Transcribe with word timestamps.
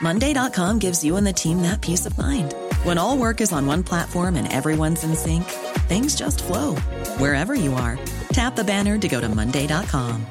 Monday.com 0.00 0.78
gives 0.78 1.02
you 1.02 1.16
and 1.16 1.26
the 1.26 1.32
team 1.32 1.62
that 1.62 1.80
peace 1.80 2.06
of 2.06 2.16
mind. 2.16 2.54
When 2.84 2.98
all 2.98 3.18
work 3.18 3.40
is 3.40 3.52
on 3.52 3.66
one 3.66 3.82
platform 3.82 4.36
and 4.36 4.46
everyone's 4.52 5.02
in 5.02 5.16
sync, 5.16 5.44
things 5.88 6.14
just 6.14 6.42
flow 6.44 6.76
wherever 7.18 7.54
you 7.54 7.74
are. 7.74 7.98
Tap 8.32 8.54
the 8.54 8.64
banner 8.64 8.98
to 8.98 9.08
go 9.08 9.20
to 9.20 9.28
Monday.com. 9.28 10.26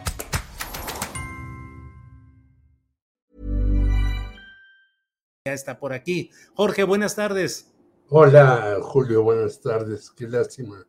Ya 5.45 5.53
está 5.53 5.80
por 5.80 5.94
aquí. 5.94 6.30
Jorge, 6.55 6.83
buenas 6.83 7.16
tardes. 7.16 7.66
Hola, 8.09 8.80
Julio, 8.81 9.23
buenas 9.23 9.61
tardes. 9.61 10.09
Qué 10.09 10.27
lástima 10.27 10.86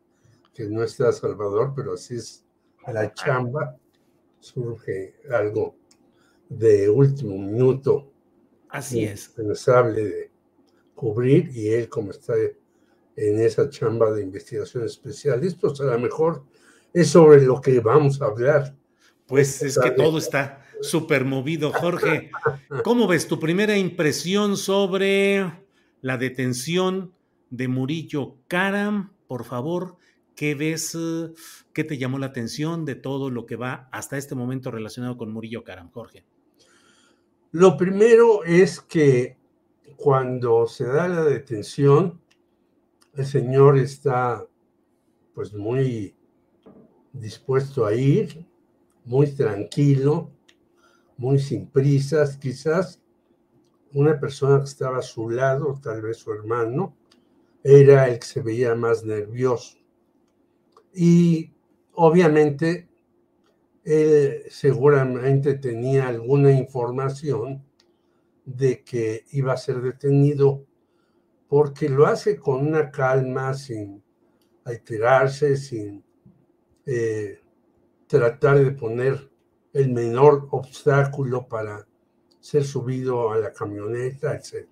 que 0.53 0.65
no 0.69 0.83
está 0.83 1.11
Salvador, 1.11 1.73
pero 1.75 1.93
así 1.93 2.15
es 2.15 2.43
la 2.87 3.13
chamba. 3.13 3.77
Surge 4.39 5.15
algo 5.31 5.75
de 6.49 6.89
último 6.89 7.37
minuto 7.37 8.11
Así 8.69 9.03
es. 9.03 9.33
Indispensable 9.37 10.03
de 10.03 10.31
cubrir 10.95 11.51
y 11.53 11.69
él 11.69 11.89
como 11.89 12.11
está 12.11 12.33
en 13.15 13.39
esa 13.39 13.69
chamba 13.69 14.11
de 14.11 14.23
investigación 14.23 14.85
especial, 14.85 15.41
pues 15.59 15.81
a 15.81 15.85
lo 15.85 15.99
mejor 15.99 16.43
es 16.93 17.09
sobre 17.09 17.41
lo 17.41 17.59
que 17.59 17.79
vamos 17.79 18.21
a 18.21 18.25
hablar. 18.25 18.75
Pues 19.27 19.61
es 19.61 19.77
que 19.77 19.91
todo 19.91 20.17
está 20.17 20.65
súper 20.81 21.25
movido. 21.25 21.71
Jorge, 21.71 22.31
¿cómo 22.83 23.07
ves 23.07 23.27
tu 23.27 23.39
primera 23.39 23.77
impresión 23.77 24.57
sobre 24.57 25.51
la 26.01 26.17
detención 26.17 27.13
de 27.49 27.67
Murillo 27.67 28.37
Karam? 28.47 29.13
Por 29.27 29.45
favor, 29.45 29.97
¿qué 30.35 30.55
ves? 30.55 30.97
¿Qué 31.73 31.83
te 31.83 31.97
llamó 31.97 32.17
la 32.17 32.27
atención 32.27 32.85
de 32.85 32.95
todo 32.95 33.29
lo 33.29 33.45
que 33.45 33.55
va 33.55 33.89
hasta 33.91 34.17
este 34.17 34.35
momento 34.35 34.71
relacionado 34.71 35.17
con 35.17 35.31
Murillo 35.31 35.63
Karam, 35.63 35.91
Jorge? 35.91 36.25
Lo 37.51 37.77
primero 37.77 38.43
es 38.43 38.79
que 38.79 39.35
cuando 39.95 40.67
se 40.67 40.85
da 40.85 41.07
la 41.07 41.23
detención, 41.23 42.21
el 43.15 43.25
señor 43.25 43.79
está 43.79 44.45
pues 45.33 45.51
muy 45.53 46.15
dispuesto 47.11 47.87
a 47.87 47.95
ir, 47.95 48.45
muy 49.03 49.31
tranquilo, 49.31 50.29
muy 51.17 51.39
sin 51.39 51.67
prisas, 51.67 52.37
quizás 52.37 53.01
una 53.93 54.19
persona 54.19 54.59
que 54.59 54.65
estaba 54.65 54.99
a 54.99 55.01
su 55.01 55.31
lado, 55.31 55.79
tal 55.81 56.03
vez 56.03 56.17
su 56.17 56.31
hermano, 56.31 56.95
era 57.63 58.07
el 58.07 58.19
que 58.19 58.27
se 58.27 58.41
veía 58.43 58.75
más 58.75 59.03
nervioso. 59.03 59.79
Y 60.93 61.51
obviamente 61.93 62.88
él 63.83 64.43
seguramente 64.49 65.55
tenía 65.55 66.07
alguna 66.07 66.51
información 66.51 67.63
de 68.45 68.83
que 68.83 69.25
iba 69.31 69.53
a 69.53 69.57
ser 69.57 69.81
detenido 69.81 70.65
porque 71.47 71.89
lo 71.89 72.05
hace 72.05 72.37
con 72.37 72.67
una 72.67 72.91
calma, 72.91 73.53
sin 73.53 74.03
alterarse, 74.65 75.57
sin 75.57 76.03
eh, 76.85 77.39
tratar 78.07 78.59
de 78.59 78.71
poner 78.71 79.29
el 79.73 79.91
menor 79.91 80.47
obstáculo 80.51 81.47
para 81.47 81.87
ser 82.39 82.63
subido 82.63 83.31
a 83.31 83.37
la 83.37 83.51
camioneta, 83.51 84.35
etc. 84.35 84.67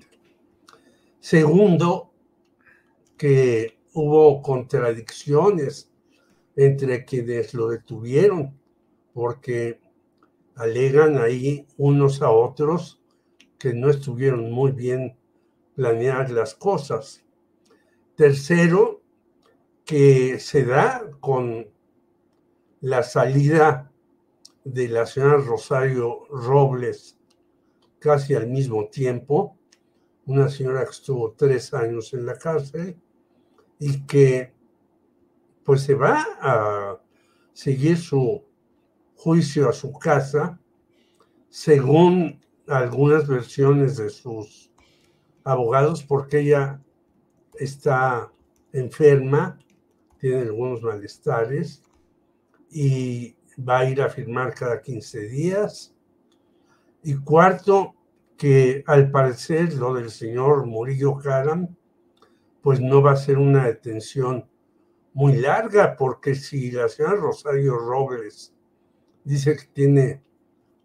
Segundo, 1.19 2.11
que 3.17 3.79
hubo 3.93 4.41
contradicciones 4.41 5.91
entre 6.55 7.05
quienes 7.05 7.53
lo 7.53 7.69
detuvieron 7.69 8.56
porque 9.17 9.81
alegan 10.53 11.17
ahí 11.17 11.65
unos 11.75 12.21
a 12.21 12.29
otros 12.29 13.01
que 13.57 13.73
no 13.73 13.89
estuvieron 13.89 14.51
muy 14.51 14.73
bien 14.73 15.17
planeadas 15.73 16.29
las 16.29 16.53
cosas. 16.53 17.25
Tercero, 18.15 19.01
que 19.85 20.37
se 20.37 20.65
da 20.65 21.09
con 21.19 21.67
la 22.81 23.01
salida 23.01 23.91
de 24.63 24.87
la 24.87 25.07
señora 25.07 25.37
Rosario 25.37 26.27
Robles 26.29 27.17
casi 27.97 28.35
al 28.35 28.45
mismo 28.45 28.87
tiempo, 28.87 29.57
una 30.27 30.47
señora 30.47 30.83
que 30.83 30.91
estuvo 30.91 31.31
tres 31.31 31.73
años 31.73 32.13
en 32.13 32.23
la 32.23 32.37
cárcel 32.37 32.95
y 33.79 34.05
que 34.05 34.53
pues 35.63 35.81
se 35.81 35.95
va 35.95 36.23
a 36.39 37.01
seguir 37.53 37.97
su 37.97 38.46
juicio 39.17 39.67
a 39.67 39.73
su 39.73 39.91
casa, 39.93 40.59
según 41.49 42.39
algunas 42.67 43.27
versiones 43.27 43.97
de 43.97 44.09
sus 44.09 44.71
abogados, 45.43 46.03
porque 46.03 46.39
ella 46.39 46.81
está 47.55 48.31
enferma, 48.71 49.57
tiene 50.19 50.41
algunos 50.41 50.81
malestares 50.83 51.83
y 52.69 53.35
va 53.57 53.79
a 53.79 53.89
ir 53.89 54.01
a 54.01 54.09
firmar 54.09 54.53
cada 54.53 54.81
15 54.81 55.27
días. 55.27 55.95
Y 57.03 57.15
cuarto, 57.15 57.95
que 58.37 58.83
al 58.85 59.09
parecer 59.09 59.73
lo 59.73 59.95
del 59.95 60.11
señor 60.11 60.67
Murillo 60.67 61.17
Karam, 61.17 61.75
pues 62.61 62.79
no 62.79 63.01
va 63.01 63.13
a 63.13 63.17
ser 63.17 63.39
una 63.39 63.65
detención 63.65 64.47
muy 65.13 65.37
larga, 65.37 65.95
porque 65.97 66.35
si 66.35 66.69
la 66.69 66.87
señora 66.87 67.15
Rosario 67.15 67.77
Robles 67.77 68.53
dice 69.27 69.57
que 69.57 69.65
tiene 69.73 70.23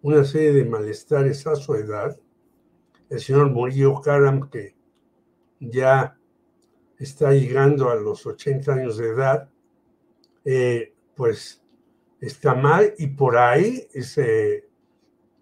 una 0.03 0.25
serie 0.25 0.53
de 0.53 0.64
malestares 0.64 1.47
a 1.47 1.54
su 1.54 1.75
edad. 1.76 2.19
El 3.08 3.20
señor 3.20 3.50
Murillo 3.50 4.00
Karam, 4.00 4.50
que 4.50 4.75
ya 5.60 6.19
está 6.98 7.32
llegando 7.32 7.88
a 7.88 7.94
los 7.94 8.26
80 8.26 8.72
años 8.72 8.97
de 8.97 9.08
edad, 9.10 9.48
eh, 10.44 10.92
pues 11.14 11.62
está 12.20 12.54
mal 12.54 12.92
y 12.98 13.06
por 13.08 13.36
ahí 13.36 13.86
se 14.00 14.69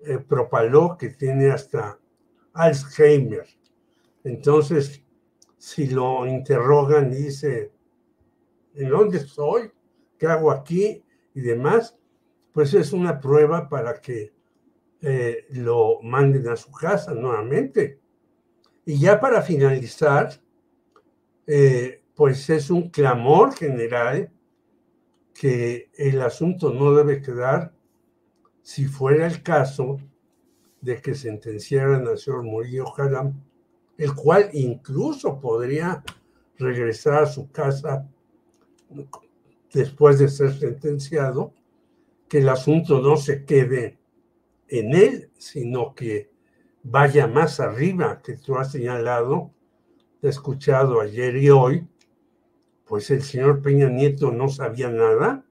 eh, 0.03 0.19
propaló 0.29 0.99
que 0.99 1.09
tiene 1.09 1.51
hasta 1.51 1.99
Alzheimer. 2.53 3.47
Entonces, 4.25 5.03
si 5.57 5.87
lo 5.87 6.27
interrogan 6.27 7.11
y 7.13 7.17
dice, 7.17 7.73
¿en 8.75 8.91
dónde 8.91 9.19
estoy? 9.19 9.71
¿Qué 10.19 10.27
hago 10.27 10.51
aquí? 10.51 11.03
Y 11.33 11.41
demás, 11.41 11.97
pues 12.53 12.75
es 12.75 12.93
una 12.93 13.21
prueba 13.21 13.69
para 13.69 14.01
que 14.01 14.33
eh, 15.03 15.47
lo 15.51 16.01
manden 16.03 16.49
a 16.49 16.57
su 16.57 16.71
casa 16.73 17.15
nuevamente. 17.15 18.01
Y 18.85 18.99
ya 18.99 19.21
para 19.21 19.43
finalizar, 19.43 20.41
eh, 21.47 22.03
pues 22.15 22.51
es 22.51 22.71
un 22.71 22.91
clamor 22.91 23.55
general 23.55 24.31
que 25.33 25.91
el 25.97 26.21
asunto 26.21 26.73
no 26.73 26.95
debe 26.95 27.23
quedar, 27.23 27.73
si 28.63 28.87
fuera 28.87 29.27
el 29.27 29.43
caso, 29.43 29.99
de 30.81 31.01
que 31.01 31.15
sentenciaran 31.15 32.07
al 32.07 32.19
señor 32.19 32.43
Murillo 32.43 32.87
Haram, 32.97 33.35
el 33.99 34.15
cual 34.15 34.51
incluso 34.53 35.41
podría 35.41 36.03
regresar 36.59 37.23
a 37.23 37.27
su 37.27 37.51
casa 37.51 38.09
después 39.73 40.19
de 40.19 40.29
ser 40.29 40.53
sentenciado 40.53 41.53
que 42.31 42.39
el 42.39 42.49
asunto 42.49 43.01
no 43.01 43.17
se 43.17 43.45
quede 43.45 43.99
en 44.69 44.95
él, 44.95 45.33
sino 45.37 45.97
que 45.97 46.31
vaya 46.85 47.27
más 47.27 47.59
arriba, 47.59 48.23
que 48.23 48.37
tú 48.37 48.57
has 48.57 48.71
señalado, 48.71 49.53
escuchado 50.23 51.01
ayer 51.01 51.37
y 51.37 51.51
hoy, 51.51 51.89
pues 52.87 53.11
el 53.11 53.23
señor 53.23 53.61
Peña 53.63 53.89
Nieto 53.89 54.31
no 54.31 54.49
sabía 54.49 54.89
nada. 54.89 55.45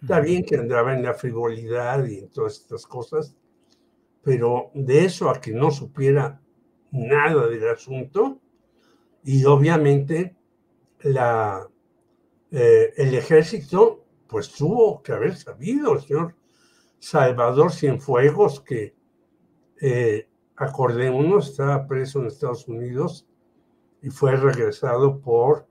Está 0.00 0.20
bien 0.20 0.44
que 0.44 0.56
andaba 0.56 0.94
en 0.94 1.02
la 1.02 1.12
frivolidad 1.12 2.06
y 2.06 2.20
en 2.20 2.30
todas 2.30 2.54
estas 2.60 2.86
cosas, 2.86 3.36
pero 4.22 4.70
de 4.72 5.04
eso 5.04 5.28
a 5.28 5.42
que 5.42 5.52
no 5.52 5.70
supiera 5.70 6.40
nada 6.90 7.48
del 7.48 7.68
asunto, 7.68 8.40
y 9.24 9.44
obviamente 9.44 10.36
la, 11.02 11.68
eh, 12.50 12.94
el 12.96 13.14
ejército 13.14 14.01
pues 14.32 14.50
tuvo 14.50 15.02
que 15.02 15.12
haber 15.12 15.36
sabido, 15.36 15.92
el 15.92 16.00
señor 16.00 16.34
Salvador 16.98 17.70
Cienfuegos, 17.70 18.62
que 18.62 18.94
eh, 19.78 20.26
acordémonos, 20.56 21.50
estaba 21.50 21.86
preso 21.86 22.20
en 22.20 22.28
Estados 22.28 22.66
Unidos 22.66 23.28
y 24.00 24.08
fue 24.08 24.34
regresado 24.36 25.20
por 25.20 25.66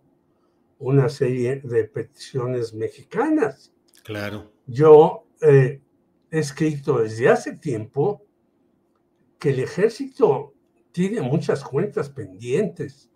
una 0.78 1.10
serie 1.10 1.60
de 1.64 1.86
peticiones 1.86 2.76
mexicanas. 2.76 3.74
Claro. 4.04 4.52
Yo 4.68 5.26
eh, 5.42 5.82
he 6.30 6.40
escrito 6.40 7.00
desde 7.00 7.30
hace 7.30 7.54
tiempo 7.58 8.24
que 9.40 9.50
el 9.50 9.62
ejército 9.62 10.54
tiene 10.92 11.22
muchas 11.22 11.64
cuentas 11.64 12.10
pendientes, 12.10 13.10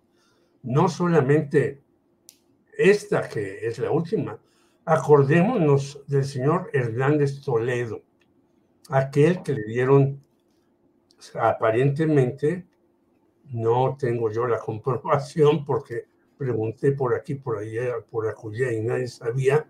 no 0.63 0.89
solamente 0.89 1.83
esta 2.75 3.29
que 3.29 3.67
es 3.67 3.77
la 3.77 3.91
última. 3.91 4.39
Acordémonos 4.87 6.03
del 6.05 6.25
señor 6.25 6.69
Hernández 6.71 7.41
Toledo, 7.41 8.03
aquel 8.89 9.41
que 9.41 9.53
le 9.53 9.63
dieron 9.63 10.23
aparentemente, 11.33 12.67
no 13.45 13.97
tengo 13.97 14.29
yo 14.29 14.45
la 14.45 14.59
comprobación 14.65 15.65
porque 15.65 16.05
pregunté 16.37 16.91
por 16.91 17.15
aquí, 17.15 17.33
por 17.33 17.57
allá, 17.57 17.95
por 18.11 18.27
acullá 18.27 18.71
y 18.71 18.81
nadie 18.81 19.07
sabía, 19.07 19.67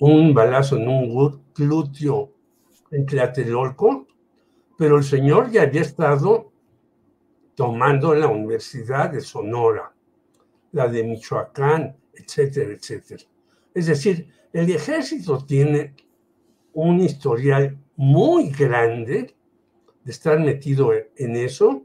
un 0.00 0.32
balazo 0.32 0.76
en 0.76 0.88
un 0.88 1.42
glúteo 1.54 2.32
en 2.92 3.04
Tlatelolco, 3.04 4.06
pero 4.78 4.96
el 4.96 5.04
señor 5.04 5.50
ya 5.50 5.62
había 5.62 5.82
estado 5.82 6.52
tomando 7.54 8.14
la 8.14 8.28
Universidad 8.28 9.10
de 9.10 9.20
Sonora, 9.20 9.92
la 10.72 10.88
de 10.88 11.02
Michoacán, 11.04 11.96
etcétera, 12.14 12.72
etcétera. 12.72 13.24
Es 13.76 13.88
decir, 13.88 14.28
el 14.54 14.70
ejército 14.70 15.44
tiene 15.44 15.94
un 16.72 16.98
historial 16.98 17.78
muy 17.94 18.48
grande 18.48 19.36
de 20.02 20.10
estar 20.10 20.40
metido 20.40 20.92
en 20.94 21.36
eso 21.36 21.84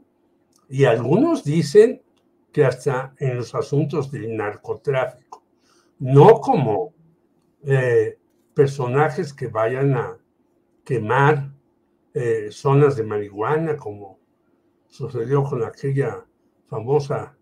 y 0.70 0.84
algunos 0.84 1.44
dicen 1.44 2.00
que 2.50 2.64
hasta 2.64 3.14
en 3.18 3.36
los 3.36 3.54
asuntos 3.54 4.10
del 4.10 4.34
narcotráfico, 4.34 5.44
no 5.98 6.40
como 6.40 6.94
eh, 7.62 8.16
personajes 8.54 9.34
que 9.34 9.48
vayan 9.48 9.94
a 9.94 10.16
quemar 10.84 11.52
eh, 12.14 12.48
zonas 12.50 12.96
de 12.96 13.02
marihuana, 13.02 13.76
como 13.76 14.18
sucedió 14.88 15.44
con 15.44 15.62
aquella 15.62 16.24
famosa 16.64 17.36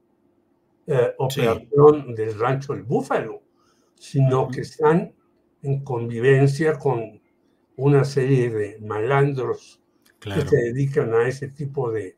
eh, 0.88 1.14
operación 1.18 2.16
del 2.16 2.36
rancho 2.36 2.72
El 2.72 2.82
Búfalo, 2.82 3.42
sino 4.00 4.48
que 4.48 4.62
están 4.62 5.12
en 5.62 5.84
convivencia 5.84 6.78
con 6.78 7.20
una 7.76 8.04
serie 8.04 8.48
de 8.48 8.78
malandros 8.80 9.78
que 10.18 10.40
se 10.40 10.56
dedican 10.56 11.12
a 11.12 11.28
ese 11.28 11.48
tipo 11.48 11.92
de 11.92 12.16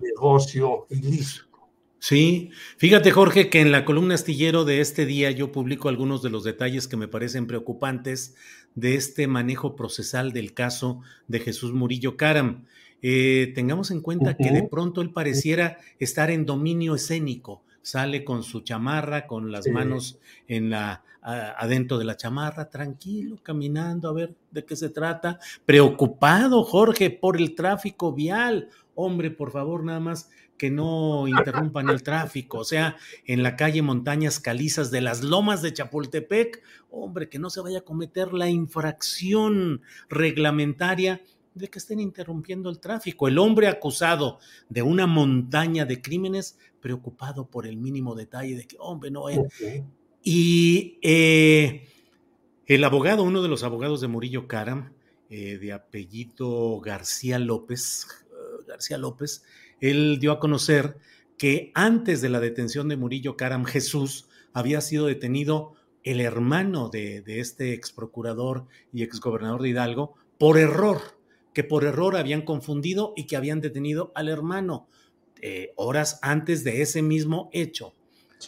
negocio 0.00 0.86
ilícito. 0.90 1.46
Sí, 2.00 2.50
fíjate 2.78 3.12
Jorge 3.12 3.48
que 3.48 3.60
en 3.60 3.70
la 3.70 3.84
columna 3.84 4.16
astillero 4.16 4.64
de 4.64 4.80
este 4.80 5.06
día 5.06 5.30
yo 5.30 5.52
publico 5.52 5.88
algunos 5.88 6.20
de 6.20 6.30
los 6.30 6.42
detalles 6.42 6.88
que 6.88 6.96
me 6.96 7.06
parecen 7.06 7.46
preocupantes 7.46 8.34
de 8.74 8.96
este 8.96 9.28
manejo 9.28 9.76
procesal 9.76 10.32
del 10.32 10.52
caso 10.52 11.00
de 11.28 11.38
Jesús 11.38 11.72
Murillo 11.72 12.16
Caram. 12.16 12.64
Eh, 13.02 13.52
tengamos 13.54 13.92
en 13.92 14.00
cuenta 14.00 14.36
que 14.36 14.50
de 14.50 14.64
pronto 14.64 15.00
él 15.00 15.12
pareciera 15.12 15.78
estar 16.00 16.32
en 16.32 16.44
dominio 16.44 16.96
escénico, 16.96 17.62
sale 17.82 18.24
con 18.24 18.42
su 18.42 18.60
chamarra, 18.60 19.26
con 19.26 19.52
las 19.52 19.66
manos 19.68 20.18
en 20.48 20.70
la 20.70 21.02
adentro 21.22 21.98
de 21.98 22.04
la 22.04 22.16
chamarra, 22.16 22.68
tranquilo, 22.68 23.38
caminando 23.42 24.08
a 24.08 24.12
ver 24.12 24.34
de 24.50 24.64
qué 24.64 24.74
se 24.74 24.88
trata, 24.88 25.38
preocupado 25.64 26.64
Jorge 26.64 27.10
por 27.10 27.36
el 27.36 27.54
tráfico 27.54 28.12
vial. 28.12 28.68
Hombre, 28.96 29.30
por 29.30 29.52
favor, 29.52 29.84
nada 29.84 30.00
más 30.00 30.30
que 30.58 30.70
no 30.70 31.26
interrumpan 31.26 31.88
el 31.88 32.02
tráfico, 32.02 32.58
o 32.58 32.64
sea, 32.64 32.96
en 33.24 33.42
la 33.42 33.56
calle 33.56 33.82
Montañas 33.82 34.38
Calizas 34.38 34.90
de 34.92 35.00
las 35.00 35.24
Lomas 35.24 35.60
de 35.60 35.72
Chapultepec, 35.72 36.62
hombre, 36.90 37.28
que 37.28 37.40
no 37.40 37.50
se 37.50 37.60
vaya 37.60 37.78
a 37.78 37.84
cometer 37.84 38.32
la 38.32 38.48
infracción 38.48 39.82
reglamentaria 40.08 41.20
de 41.54 41.68
que 41.68 41.78
estén 41.78 42.00
interrumpiendo 42.00 42.70
el 42.70 42.80
tráfico. 42.80 43.28
El 43.28 43.38
hombre 43.38 43.68
acusado 43.68 44.38
de 44.68 44.82
una 44.82 45.06
montaña 45.06 45.84
de 45.84 46.00
crímenes, 46.00 46.58
preocupado 46.80 47.48
por 47.48 47.66
el 47.66 47.76
mínimo 47.76 48.14
detalle 48.14 48.56
de 48.56 48.66
que, 48.66 48.76
hombre, 48.78 49.10
no 49.10 49.28
es. 49.28 49.38
Y 50.22 50.98
eh, 51.02 51.88
el 52.66 52.84
abogado, 52.84 53.22
uno 53.22 53.42
de 53.42 53.48
los 53.48 53.62
abogados 53.62 54.00
de 54.00 54.08
Murillo 54.08 54.46
Caram, 54.48 54.92
eh, 55.28 55.58
de 55.58 55.72
apellido 55.72 56.80
García 56.80 57.38
López, 57.38 58.06
García 58.66 58.98
López, 58.98 59.44
él 59.80 60.18
dio 60.20 60.32
a 60.32 60.40
conocer 60.40 60.98
que 61.38 61.72
antes 61.74 62.20
de 62.20 62.28
la 62.28 62.40
detención 62.40 62.88
de 62.88 62.96
Murillo 62.96 63.36
Caram 63.36 63.64
Jesús 63.64 64.28
había 64.52 64.80
sido 64.80 65.06
detenido 65.06 65.74
el 66.04 66.20
hermano 66.20 66.88
de, 66.88 67.22
este 67.26 67.72
ex 67.72 67.92
procurador 67.92 68.66
y 68.92 69.02
ex 69.02 69.20
gobernador 69.20 69.62
de 69.62 69.70
Hidalgo 69.70 70.14
por 70.38 70.58
error, 70.58 71.00
que 71.52 71.64
por 71.64 71.84
error 71.84 72.16
habían 72.16 72.42
confundido 72.42 73.12
y 73.16 73.24
que 73.24 73.36
habían 73.36 73.60
detenido 73.60 74.12
al 74.14 74.28
hermano 74.28 74.88
eh, 75.40 75.72
horas 75.76 76.18
antes 76.22 76.64
de 76.64 76.82
ese 76.82 77.02
mismo 77.02 77.50
hecho. 77.52 77.94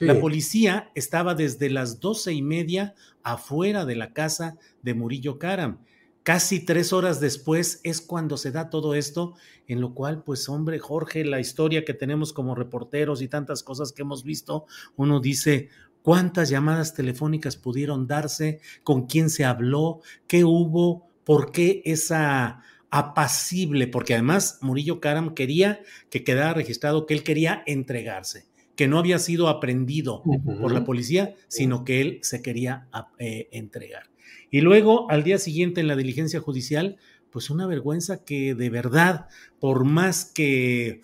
La 0.00 0.18
policía 0.18 0.90
estaba 0.96 1.36
desde 1.36 1.70
las 1.70 2.00
doce 2.00 2.32
y 2.32 2.42
media 2.42 2.94
afuera 3.22 3.84
de 3.84 3.94
la 3.94 4.12
casa 4.12 4.58
de 4.82 4.92
Murillo 4.92 5.38
Caram 5.38 5.78
Casi 6.24 6.60
tres 6.60 6.94
horas 6.94 7.20
después 7.20 7.80
es 7.82 8.00
cuando 8.00 8.38
se 8.38 8.50
da 8.50 8.70
todo 8.70 8.94
esto, 8.94 9.34
en 9.66 9.82
lo 9.82 9.92
cual, 9.92 10.22
pues 10.24 10.48
hombre, 10.48 10.78
Jorge, 10.78 11.22
la 11.22 11.38
historia 11.38 11.84
que 11.84 11.92
tenemos 11.92 12.32
como 12.32 12.54
reporteros 12.54 13.20
y 13.20 13.28
tantas 13.28 13.62
cosas 13.62 13.92
que 13.92 14.00
hemos 14.00 14.24
visto, 14.24 14.64
uno 14.96 15.20
dice, 15.20 15.68
¿cuántas 16.00 16.48
llamadas 16.48 16.94
telefónicas 16.94 17.56
pudieron 17.56 18.06
darse? 18.06 18.60
¿Con 18.84 19.04
quién 19.04 19.28
se 19.28 19.44
habló? 19.44 20.00
¿Qué 20.26 20.44
hubo? 20.44 21.06
¿Por 21.24 21.52
qué 21.52 21.82
esa 21.84 22.62
apacible? 22.94 23.86
Porque 23.86 24.14
además 24.14 24.58
Murillo 24.62 25.00
Karam 25.00 25.34
quería 25.34 25.80
que 26.10 26.24
quedara 26.24 26.54
registrado 26.54 27.06
que 27.06 27.14
él 27.14 27.22
quería 27.22 27.62
entregarse 27.66 28.46
que 28.76 28.88
no 28.88 28.98
había 28.98 29.18
sido 29.18 29.48
aprendido 29.48 30.22
por 30.60 30.72
la 30.72 30.84
policía, 30.84 31.34
sino 31.46 31.84
que 31.84 32.00
él 32.00 32.18
se 32.22 32.42
quería 32.42 32.88
eh, 33.18 33.48
entregar. 33.52 34.10
Y 34.50 34.62
luego, 34.62 35.08
al 35.10 35.22
día 35.22 35.38
siguiente, 35.38 35.80
en 35.80 35.86
la 35.86 35.96
diligencia 35.96 36.40
judicial, 36.40 36.96
pues 37.30 37.50
una 37.50 37.66
vergüenza 37.66 38.24
que 38.24 38.54
de 38.54 38.70
verdad, 38.70 39.28
por 39.60 39.84
más 39.84 40.24
que 40.24 41.00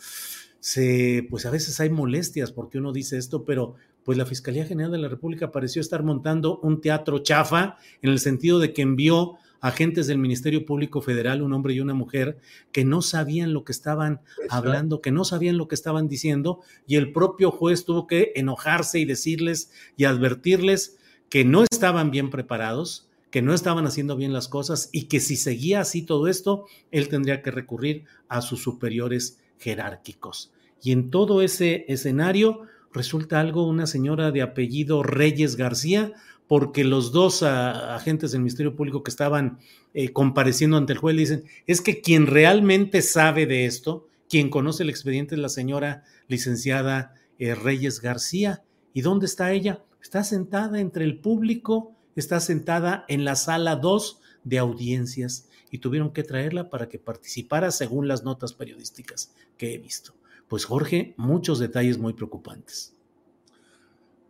se, 0.61 1.27
pues 1.31 1.47
a 1.47 1.51
veces 1.51 1.81
hay 1.81 1.91
molestias 1.91 2.53
porque 2.53 2.79
uno 2.79 2.93
dice 2.93 3.19
esto, 3.19 3.45
pero 3.45 3.75
pues 4.05 4.17
la 4.17 4.27
Fiscalía 4.27 4.65
General 4.65 4.93
de 4.93 4.99
la 4.99 5.09
República 5.09 5.53
pareció 5.53 5.81
estar 5.81 6.03
montando 6.03 6.59
un 6.61 6.81
teatro 6.81 7.21
chafa 7.21 7.77
en 8.03 8.11
el 8.11 8.19
sentido 8.19 8.59
de 8.59 8.73
que 8.73 8.83
envió 8.83 9.37
agentes 9.61 10.07
del 10.07 10.19
Ministerio 10.19 10.65
Público 10.65 11.01
Federal, 11.03 11.43
un 11.43 11.53
hombre 11.53 11.75
y 11.75 11.81
una 11.81 11.95
mujer, 11.95 12.39
que 12.73 12.85
no 12.85 13.03
sabían 13.03 13.53
lo 13.53 13.65
que 13.65 13.73
estaban 13.73 14.21
hablando, 14.49 15.01
que 15.01 15.11
no 15.11 15.25
sabían 15.25 15.59
lo 15.59 15.69
que 15.69 15.75
estaban 15.75 16.09
diciendo, 16.09 16.61
y 16.87 16.97
el 16.97 17.13
propio 17.13 17.51
juez 17.51 17.85
tuvo 17.85 18.07
que 18.07 18.33
enojarse 18.37 18.99
y 18.99 19.05
decirles 19.05 19.71
y 19.97 20.05
advertirles 20.05 20.99
que 21.29 21.45
no 21.45 21.65
estaban 21.71 22.11
bien 22.11 22.31
preparados, 22.31 23.09
que 23.31 23.43
no 23.43 23.55
estaban 23.55 23.87
haciendo 23.87 24.17
bien 24.17 24.33
las 24.33 24.49
cosas 24.49 24.89
y 24.93 25.05
que 25.05 25.21
si 25.21 25.37
seguía 25.37 25.81
así 25.81 26.03
todo 26.03 26.27
esto, 26.27 26.67
él 26.91 27.09
tendría 27.09 27.43
que 27.43 27.51
recurrir 27.51 28.05
a 28.29 28.43
sus 28.43 28.63
superiores 28.63 29.39
jerárquicos. 29.59 30.51
Y 30.83 30.93
en 30.93 31.11
todo 31.11 31.43
ese 31.43 31.85
escenario 31.89 32.63
resulta 32.93 33.39
algo 33.39 33.67
una 33.67 33.87
señora 33.87 34.33
de 34.33 34.43
apellido 34.43 35.03
Reyes 35.03 35.57
García, 35.57 36.13
porque 36.51 36.83
los 36.83 37.13
dos 37.13 37.45
agentes 37.45 38.33
del 38.33 38.41
Ministerio 38.41 38.75
Público 38.75 39.05
que 39.05 39.13
estaban 39.13 39.61
eh, 39.95 40.13
compareciendo 40.13 40.77
ante 40.77 40.95
el 40.95 40.99
juez 40.99 41.15
le 41.15 41.21
dicen, 41.21 41.45
es 41.69 41.81
que 41.81 42.01
quien 42.01 42.27
realmente 42.27 43.03
sabe 43.03 43.47
de 43.47 43.67
esto, 43.67 44.09
quien 44.29 44.51
conoce 44.51 44.83
el 44.83 44.91
expediente 44.91 45.37
es 45.37 45.41
la 45.41 45.49
señora 45.49 46.03
licenciada 46.27 47.15
eh, 47.39 47.55
Reyes 47.55 48.01
García. 48.01 48.65
¿Y 48.93 49.03
dónde 49.03 49.27
está 49.27 49.53
ella? 49.53 49.85
Está 50.03 50.25
sentada 50.25 50.81
entre 50.81 51.05
el 51.05 51.21
público 51.21 51.95
está 52.17 52.41
sentada 52.41 53.05
en 53.07 53.25
la 53.25 53.37
sala 53.37 53.77
2 53.77 54.21
de 54.43 54.59
audiencias 54.59 55.49
y 55.71 55.79
tuvieron 55.79 56.13
que 56.13 56.25
traerla 56.25 56.69
para 56.69 56.89
que 56.89 56.99
participara 56.99 57.71
según 57.71 58.09
las 58.09 58.25
notas 58.25 58.55
periodísticas 58.55 59.33
que 59.57 59.75
he 59.75 59.79
visto. 59.79 60.15
pues 60.49 60.65
Jorge, 60.65 61.15
muchos 61.17 61.61
detalles 61.61 61.99
muy 61.99 62.13
preocupantes. 62.13 62.97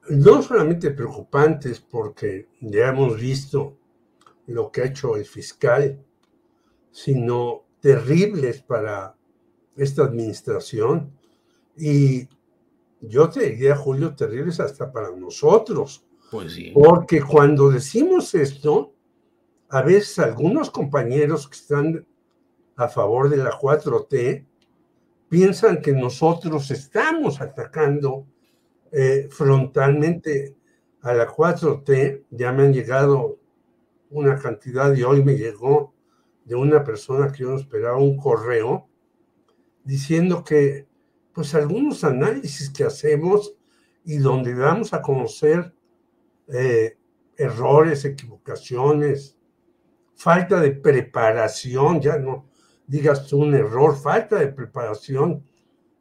No 0.09 0.42
solamente 0.42 0.90
preocupantes 0.90 1.80
porque 1.80 2.49
ya 2.61 2.88
hemos 2.88 3.21
visto 3.21 3.76
lo 4.47 4.73
que 4.73 4.83
ha 4.83 4.87
hecho 4.87 5.16
el 5.16 5.25
fiscal, 5.25 6.02
sino 6.90 7.64
terribles 7.80 8.62
para 8.62 9.14
esta 9.76 10.02
administración 10.02 11.12
y 11.76 12.28
yo 13.00 13.30
te 13.30 13.50
diría, 13.50 13.76
Julio, 13.76 14.14
terribles 14.14 14.61
hasta 14.61 14.92
para 14.92 15.11
nosotros. 15.16 16.04
Pues 16.30 16.52
sí. 16.52 16.71
Porque 16.75 17.23
cuando 17.23 17.71
decimos 17.71 18.35
esto, 18.35 18.92
a 19.71 19.83
veces 19.83 20.19
algunos 20.19 20.71
compañeros 20.71 21.49
que 21.49 21.57
están 21.57 22.07
a 22.76 22.88
favor 22.88 23.28
de 23.28 23.38
la 23.38 23.52
4T 23.52 24.47
piensan 25.28 25.80
que 25.80 25.92
nosotros 25.92 26.71
estamos 26.71 27.40
atacando 27.40 28.26
eh, 28.93 29.29
frontalmente 29.31 30.57
a 31.03 31.15
la 31.15 31.29
4T. 31.29 32.25
Ya 32.31 32.53
me 32.53 32.65
han 32.65 32.73
llegado 32.73 33.39
una 34.11 34.37
cantidad 34.39 34.95
y 34.95 35.03
hoy 35.03 35.25
me 35.25 35.37
llegó 35.37 35.95
de 36.45 36.55
una 36.55 36.83
persona 36.83 37.31
que 37.31 37.45
yo 37.45 37.51
no 37.51 37.57
esperaba 37.57 37.97
un 37.97 38.17
correo 38.17 38.89
diciendo 39.85 40.45
que 40.45 40.89
pues 41.33 41.55
algunos 41.55 42.05
análisis 42.05 42.71
que 42.71 42.85
hacemos 42.85 43.55
y 44.05 44.19
donde 44.19 44.55
damos 44.55 44.93
a 44.93 45.01
conocer 45.01 45.75
eh, 46.49 46.99
errores, 47.37 48.05
equivocaciones, 48.05 49.39
falta 50.15 50.61
de 50.61 50.73
preparación, 50.73 52.01
ya 52.01 52.19
no 52.19 52.47
digas 52.87 53.33
un 53.33 53.55
error, 53.55 53.97
falta 53.97 54.37
de 54.37 54.49
preparación 54.49 55.45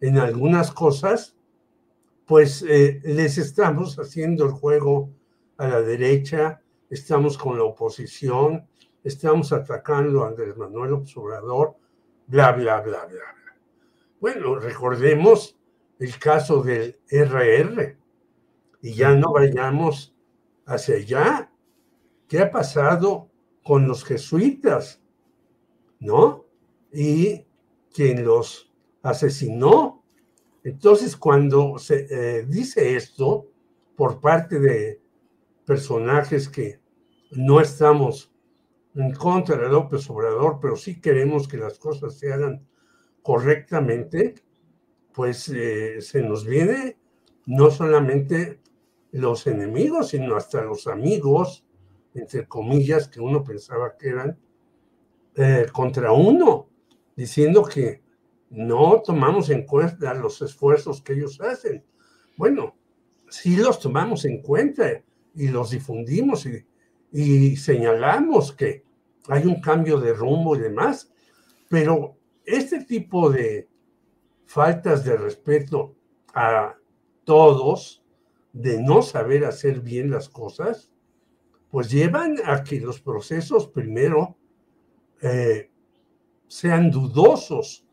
en 0.01 0.17
algunas 0.17 0.71
cosas, 0.71 1.37
pues 2.29 2.61
eh, 2.61 3.01
les 3.05 3.39
estamos 3.39 3.97
haciendo 3.97 4.45
el 4.45 4.51
juego 4.51 5.09
a 5.57 5.67
la 5.67 5.81
derecha, 5.81 6.61
estamos 6.87 7.39
con 7.39 7.57
la 7.57 7.63
oposición, 7.63 8.67
estamos 9.03 9.51
atacando 9.51 10.23
a 10.23 10.27
Andrés 10.27 10.55
Manuel 10.55 10.93
Observador, 10.93 11.75
bla, 12.27 12.51
bla, 12.51 12.81
bla, 12.81 13.07
bla. 13.07 13.35
Bueno, 14.21 14.59
recordemos 14.59 15.57
el 15.97 16.19
caso 16.19 16.61
del 16.61 16.99
RR 17.09 17.97
y 18.83 18.93
ya 18.93 19.15
no 19.15 19.33
vayamos 19.33 20.15
hacia 20.67 20.97
allá. 20.97 21.51
¿Qué 22.27 22.41
ha 22.41 22.51
pasado 22.51 23.31
con 23.63 23.87
los 23.87 24.05
jesuitas? 24.05 25.01
¿No? 25.99 26.45
Y 26.93 27.47
quien 27.91 28.23
los 28.23 28.71
asesinó. 29.01 29.98
Entonces, 30.63 31.15
cuando 31.15 31.77
se 31.77 32.07
eh, 32.09 32.45
dice 32.45 32.95
esto 32.95 33.47
por 33.95 34.19
parte 34.19 34.59
de 34.59 35.01
personajes 35.65 36.49
que 36.49 36.79
no 37.31 37.61
estamos 37.61 38.33
en 38.95 39.13
contra 39.13 39.57
de 39.57 39.69
López 39.69 40.09
Obrador, 40.09 40.59
pero 40.61 40.75
sí 40.75 40.99
queremos 40.99 41.47
que 41.47 41.57
las 41.57 41.79
cosas 41.79 42.17
se 42.17 42.33
hagan 42.33 42.67
correctamente, 43.21 44.35
pues 45.13 45.49
eh, 45.49 46.01
se 46.01 46.21
nos 46.21 46.45
viene 46.45 46.97
no 47.45 47.71
solamente 47.71 48.59
los 49.11 49.47
enemigos, 49.47 50.09
sino 50.09 50.35
hasta 50.35 50.61
los 50.61 50.87
amigos, 50.87 51.65
entre 52.13 52.47
comillas, 52.47 53.07
que 53.07 53.19
uno 53.19 53.43
pensaba 53.43 53.95
que 53.97 54.09
eran 54.09 54.39
eh, 55.35 55.67
contra 55.71 56.11
uno, 56.11 56.67
diciendo 57.15 57.63
que 57.63 58.01
no 58.49 59.01
tomamos 59.01 59.49
en 59.49 59.65
cuenta 59.65 60.13
los 60.13 60.41
esfuerzos 60.41 61.01
que 61.01 61.13
ellos 61.13 61.39
hacen. 61.41 61.83
Bueno, 62.37 62.75
sí 63.29 63.55
los 63.55 63.79
tomamos 63.79 64.25
en 64.25 64.41
cuenta 64.41 65.03
y 65.35 65.47
los 65.49 65.71
difundimos 65.71 66.47
y, 67.11 67.55
señalamos 67.55 68.51
que 68.53 68.83
hay 69.27 69.45
un 69.45 69.61
cambio 69.61 69.99
de 69.99 70.13
rumbo 70.13 70.55
y 70.55 70.59
demás, 70.59 71.11
pero 71.67 72.17
este 72.45 72.83
tipo 72.83 73.29
de 73.29 73.67
faltas 74.45 75.03
de 75.03 75.17
respeto 75.17 75.95
a 76.33 76.75
todos, 77.23 78.03
de 78.53 78.81
no 78.81 79.01
saber 79.01 79.45
hacer 79.45 79.81
bien 79.81 80.09
las 80.09 80.29
cosas, 80.29 80.91
pues 81.69 81.91
llevan 81.91 82.37
a 82.45 82.63
que 82.63 82.79
los 82.79 82.99
procesos 82.99 83.67
primero 83.67 84.35
eh, 85.21 85.69
sean 86.47 86.89
dudosos 86.89 87.88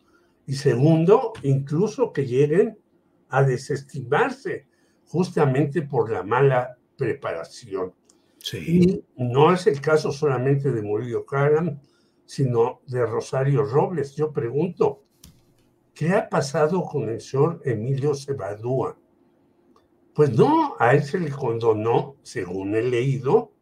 y 0.46 0.54
segundo, 0.54 1.32
incluso 1.42 2.12
que 2.12 2.24
lleguen 2.24 2.78
a 3.28 3.42
desestimarse 3.42 4.66
justamente 5.04 5.82
por 5.82 6.10
la 6.10 6.22
mala 6.22 6.78
preparación. 6.96 7.92
Sí. 8.38 9.04
Y 9.16 9.24
no 9.24 9.52
es 9.52 9.66
el 9.66 9.80
caso 9.80 10.12
solamente 10.12 10.70
de 10.70 10.82
Murillo 10.82 11.26
Karam, 11.26 11.80
sino 12.24 12.80
de 12.86 13.04
Rosario 13.04 13.64
Robles. 13.64 14.14
Yo 14.14 14.32
pregunto, 14.32 15.02
¿qué 15.94 16.12
ha 16.12 16.28
pasado 16.28 16.82
con 16.84 17.08
el 17.08 17.20
señor 17.20 17.60
Emilio 17.64 18.14
Cebadúa? 18.14 18.96
Pues 20.14 20.30
no, 20.30 20.76
a 20.78 20.94
él 20.94 21.02
se 21.02 21.18
le 21.18 21.30
condonó, 21.30 22.16
según 22.22 22.74
he 22.74 22.82
leído, 22.82 23.52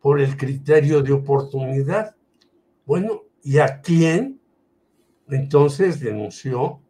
por 0.00 0.20
el 0.20 0.36
criterio 0.36 1.02
de 1.02 1.12
oportunidad. 1.12 2.16
Bueno, 2.84 3.24
¿y 3.42 3.58
a 3.58 3.80
quién 3.80 4.37
entonces 5.28 6.00
denunció 6.00 6.80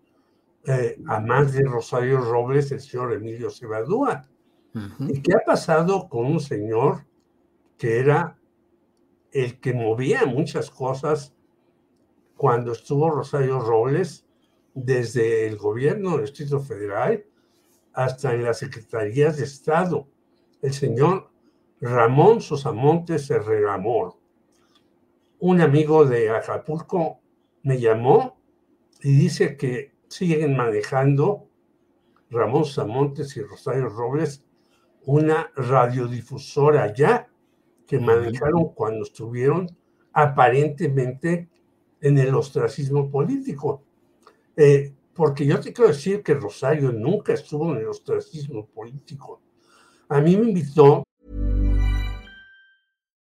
eh, 0.66 0.98
a 1.06 1.20
más 1.20 1.52
de 1.52 1.62
Rosario 1.64 2.20
Robles 2.20 2.70
el 2.72 2.80
señor 2.80 3.12
Emilio 3.12 3.50
Cebadúa? 3.50 4.28
¿Y 5.00 5.22
qué 5.22 5.34
ha 5.34 5.44
pasado 5.44 6.08
con 6.08 6.26
un 6.26 6.38
señor 6.38 7.04
que 7.78 7.98
era 7.98 8.38
el 9.32 9.58
que 9.58 9.72
movía 9.72 10.24
muchas 10.24 10.70
cosas 10.70 11.34
cuando 12.36 12.72
estuvo 12.72 13.10
Rosario 13.10 13.58
Robles, 13.58 14.24
desde 14.74 15.48
el 15.48 15.56
gobierno 15.56 16.12
del 16.12 16.26
Distrito 16.26 16.60
Federal 16.60 17.24
hasta 17.92 18.32
en 18.32 18.44
las 18.44 18.58
secretarías 18.58 19.38
de 19.38 19.44
Estado, 19.44 20.06
el 20.62 20.72
señor 20.72 21.30
Ramón 21.80 22.40
Sosamontes 22.40 23.28
Herrera 23.30 23.82
Un 25.40 25.60
amigo 25.60 26.04
de 26.04 26.30
Acapulco 26.30 27.20
me 27.68 27.78
llamó 27.78 28.40
y 29.02 29.12
dice 29.12 29.58
que 29.58 29.92
siguen 30.08 30.56
manejando 30.56 31.50
Ramón 32.30 32.64
Sosamontes 32.64 33.36
y 33.36 33.42
Rosario 33.42 33.90
Robles 33.90 34.42
una 35.04 35.52
radiodifusora 35.54 36.94
ya 36.94 37.28
que 37.86 37.98
manejaron 37.98 38.72
cuando 38.72 39.02
estuvieron 39.02 39.68
aparentemente 40.14 41.50
en 42.00 42.16
el 42.16 42.34
ostracismo 42.34 43.10
político. 43.10 43.82
Eh, 44.56 44.94
porque 45.12 45.44
yo 45.44 45.60
te 45.60 45.74
quiero 45.74 45.90
decir 45.90 46.22
que 46.22 46.32
Rosario 46.32 46.90
nunca 46.90 47.34
estuvo 47.34 47.70
en 47.72 47.80
el 47.80 47.88
ostracismo 47.88 48.64
político. 48.64 49.42
A 50.08 50.22
mí 50.22 50.38
me 50.38 50.48
invitó. 50.48 51.04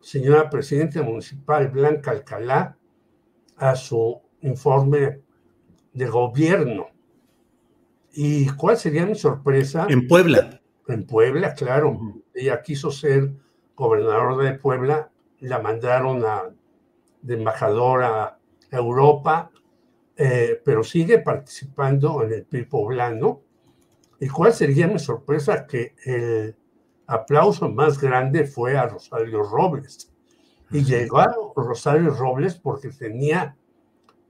señora 0.00 0.50
presidenta 0.50 1.02
municipal 1.02 1.68
Blanca 1.68 2.10
Alcalá 2.10 2.76
a 3.56 3.74
su 3.74 4.20
informe 4.42 5.20
de 5.92 6.06
gobierno. 6.06 6.88
¿Y 8.12 8.48
cuál 8.50 8.76
sería 8.76 9.04
mi 9.06 9.14
sorpresa? 9.14 9.86
En 9.88 10.06
Puebla. 10.06 10.60
En 10.88 11.06
Puebla, 11.06 11.54
claro. 11.54 11.98
Ella 12.34 12.62
quiso 12.62 12.90
ser 12.90 13.32
gobernadora 13.74 14.50
de 14.50 14.58
Puebla, 14.58 15.10
la 15.40 15.58
mandaron 15.58 16.24
a, 16.24 16.44
de 17.20 17.34
embajadora 17.34 18.24
a 18.24 18.76
Europa, 18.76 19.50
eh, 20.16 20.60
pero 20.64 20.82
sigue 20.82 21.18
participando 21.18 22.22
en 22.22 22.32
el 22.32 22.44
PIB 22.44 22.68
poblano. 22.68 23.42
¿Y 24.18 24.28
cuál 24.28 24.52
sería 24.52 24.86
mi 24.86 24.98
sorpresa? 24.98 25.66
Que 25.66 25.94
el 26.04 26.56
aplauso 27.06 27.68
más 27.68 28.00
grande 28.00 28.46
fue 28.46 28.76
a 28.76 28.86
Rosario 28.86 29.42
Robles. 29.42 30.12
Y 30.70 30.82
llegó 30.82 31.20
a 31.20 31.34
Rosario 31.54 32.10
Robles 32.10 32.56
porque 32.56 32.88
tenía 32.88 33.56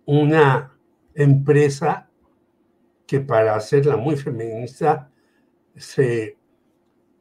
una 0.04 0.72
empresa 1.14 2.10
que 3.06 3.20
para 3.20 3.54
hacerla 3.54 3.96
muy 3.96 4.16
feminista 4.16 5.10
se 5.76 6.36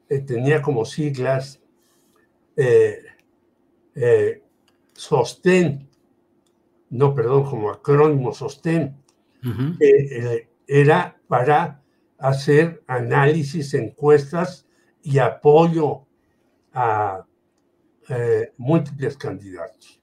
eh, 0.09 0.19
tenía 0.19 0.61
como 0.61 0.83
siglas 0.85 1.61
eh, 2.57 2.99
eh, 3.95 4.43
sostén, 4.93 5.89
no, 6.89 7.13
perdón, 7.13 7.45
como 7.45 7.69
acrónimo 7.69 8.33
sostén, 8.33 8.95
era 10.67 11.17
para 11.27 11.81
hacer 12.17 12.83
análisis, 12.87 13.73
encuestas 13.73 14.64
y 15.05 15.19
apoyo 15.19 16.01
a 16.73 17.25
múltiples 18.57 19.17
candidatos. 19.17 20.01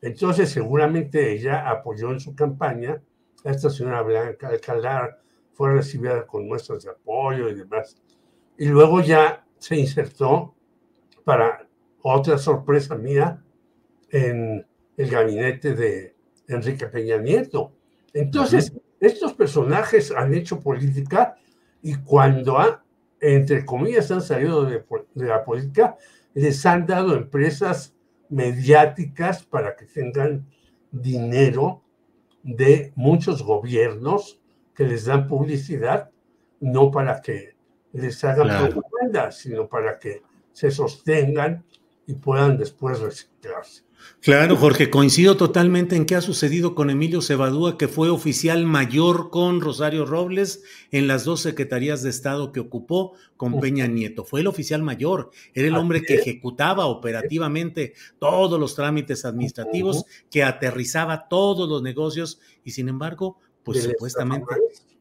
Entonces, 0.00 0.50
seguramente 0.50 1.32
ella 1.32 1.68
apoyó 1.68 2.12
en 2.12 2.20
su 2.20 2.34
campaña 2.34 3.02
a 3.44 3.50
esta 3.50 3.70
señora 3.70 4.02
Blanca 4.02 4.48
Alcalá, 4.48 5.18
fue 5.54 5.72
recibida 5.72 6.26
con 6.26 6.46
muestras 6.46 6.84
de 6.84 6.90
apoyo 6.90 7.48
y 7.48 7.54
demás. 7.54 7.96
Y 8.58 8.66
luego 8.68 9.00
ya 9.00 9.46
se 9.58 9.76
insertó 9.76 10.54
para 11.24 11.66
otra 12.02 12.36
sorpresa 12.36 12.96
mía 12.96 13.42
en 14.10 14.66
el 14.96 15.10
gabinete 15.10 15.74
de 15.74 16.14
Enrique 16.48 16.86
Peña 16.86 17.16
Nieto. 17.16 17.72
Entonces, 18.12 18.72
estos 19.00 19.32
personajes 19.32 20.10
han 20.10 20.34
hecho 20.34 20.60
política 20.60 21.36
y 21.82 21.94
cuando, 21.96 22.58
entre 23.24 23.64
comillas, 23.64 24.10
han 24.10 24.20
salido 24.20 24.64
de, 24.64 24.84
de 25.14 25.26
la 25.26 25.44
política, 25.44 25.96
les 26.34 26.66
han 26.66 26.86
dado 26.86 27.14
empresas 27.14 27.94
mediáticas 28.28 29.44
para 29.44 29.76
que 29.76 29.86
tengan 29.86 30.46
dinero 30.90 31.82
de 32.42 32.92
muchos 32.96 33.42
gobiernos 33.42 34.40
que 34.74 34.84
les 34.84 35.06
dan 35.06 35.26
publicidad, 35.26 36.10
no 36.60 36.90
para 36.90 37.20
que 37.22 37.54
les 37.92 38.22
hagan 38.24 38.70
propaganda, 38.70 39.30
sino 39.32 39.68
para 39.68 39.98
que 39.98 40.22
se 40.52 40.70
sostengan 40.70 41.64
y 42.06 42.14
puedan 42.14 42.58
después 42.58 43.00
reciclarse. 43.00 43.82
Claro, 44.20 44.56
Jorge, 44.56 44.90
coincido 44.90 45.36
totalmente 45.36 45.96
en 45.96 46.06
qué 46.06 46.14
ha 46.14 46.20
sucedido 46.20 46.74
con 46.74 46.90
Emilio 46.90 47.20
Cebadúa, 47.20 47.76
que 47.78 47.88
fue 47.88 48.10
oficial 48.10 48.64
mayor 48.64 49.30
con 49.30 49.60
Rosario 49.60 50.06
Robles 50.06 50.62
en 50.90 51.06
las 51.06 51.24
dos 51.24 51.40
secretarías 51.40 52.02
de 52.02 52.10
Estado 52.10 52.52
que 52.52 52.60
ocupó 52.60 53.14
con 53.36 53.60
Peña 53.60 53.86
Nieto. 53.86 54.24
Fue 54.24 54.40
el 54.40 54.46
oficial 54.46 54.82
mayor, 54.82 55.30
era 55.52 55.68
el 55.68 55.76
hombre 55.76 56.02
que 56.02 56.14
ejecutaba 56.14 56.86
operativamente 56.86 57.94
todos 58.18 58.58
los 58.58 58.74
trámites 58.74 59.24
administrativos, 59.24 60.04
que 60.30 60.42
aterrizaba 60.42 61.28
todos 61.28 61.68
los 61.68 61.82
negocios 61.82 62.40
y 62.62 62.70
sin 62.70 62.88
embargo, 62.88 63.38
pues 63.62 63.82
supuestamente 63.82 64.46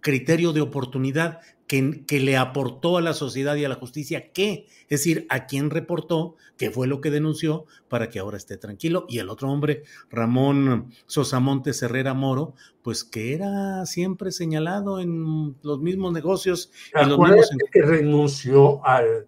criterio 0.03 0.51
de 0.51 0.61
oportunidad 0.61 1.39
que, 1.73 2.05
que, 2.05 2.19
le 2.19 2.37
aportó 2.37 2.97
a 2.97 3.01
la 3.01 3.15
sociedad 3.15 3.55
y 3.55 3.65
a 3.65 3.69
la 3.69 3.73
justicia 3.73 4.31
qué, 4.31 4.67
es 4.83 4.99
decir, 4.99 5.25
a 5.29 5.47
quién 5.47 5.71
reportó, 5.71 6.35
qué 6.55 6.69
fue 6.69 6.85
lo 6.85 7.01
que 7.01 7.09
denunció 7.09 7.65
para 7.87 8.11
que 8.11 8.19
ahora 8.19 8.37
esté 8.37 8.57
tranquilo. 8.57 9.07
Y 9.09 9.17
el 9.17 9.27
otro 9.27 9.49
hombre, 9.49 9.81
Ramón 10.11 10.93
Sosamontes 11.07 11.81
Herrera 11.81 12.13
Moro, 12.13 12.53
pues 12.83 13.03
que 13.03 13.33
era 13.33 13.87
siempre 13.87 14.31
señalado 14.31 14.99
en 14.99 15.55
los 15.63 15.79
mismos 15.79 16.13
negocios. 16.13 16.71
Y 16.93 17.09
los 17.09 17.17
mismos... 17.17 17.49
que 17.71 17.81
renunció 17.81 18.85
al, 18.85 19.27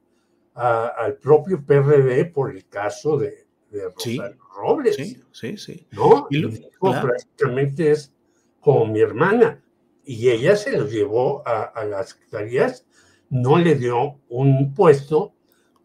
al 0.53 1.15
propio 1.15 1.65
PRD 1.65 2.25
por 2.25 2.51
el 2.51 2.67
caso 2.67 3.17
de, 3.17 3.47
de 3.71 3.85
Rosario 3.89 4.37
Robles. 4.55 4.95
Sí, 4.97 5.19
sí, 5.31 5.57
sí. 5.57 5.87
¿No? 5.93 6.27
Y 6.29 6.41
lo, 6.41 6.51
prácticamente 6.79 7.89
es 7.89 8.13
como 8.59 8.85
mi 8.85 8.99
hermana 8.99 9.64
y 10.05 10.29
ella 10.29 10.55
se 10.55 10.71
los 10.77 10.91
llevó 10.91 11.43
a, 11.47 11.83
las 11.85 12.09
secretarías, 12.09 12.85
no 13.29 13.57
le 13.57 13.75
dio 13.75 14.19
un 14.29 14.73
puesto, 14.73 15.33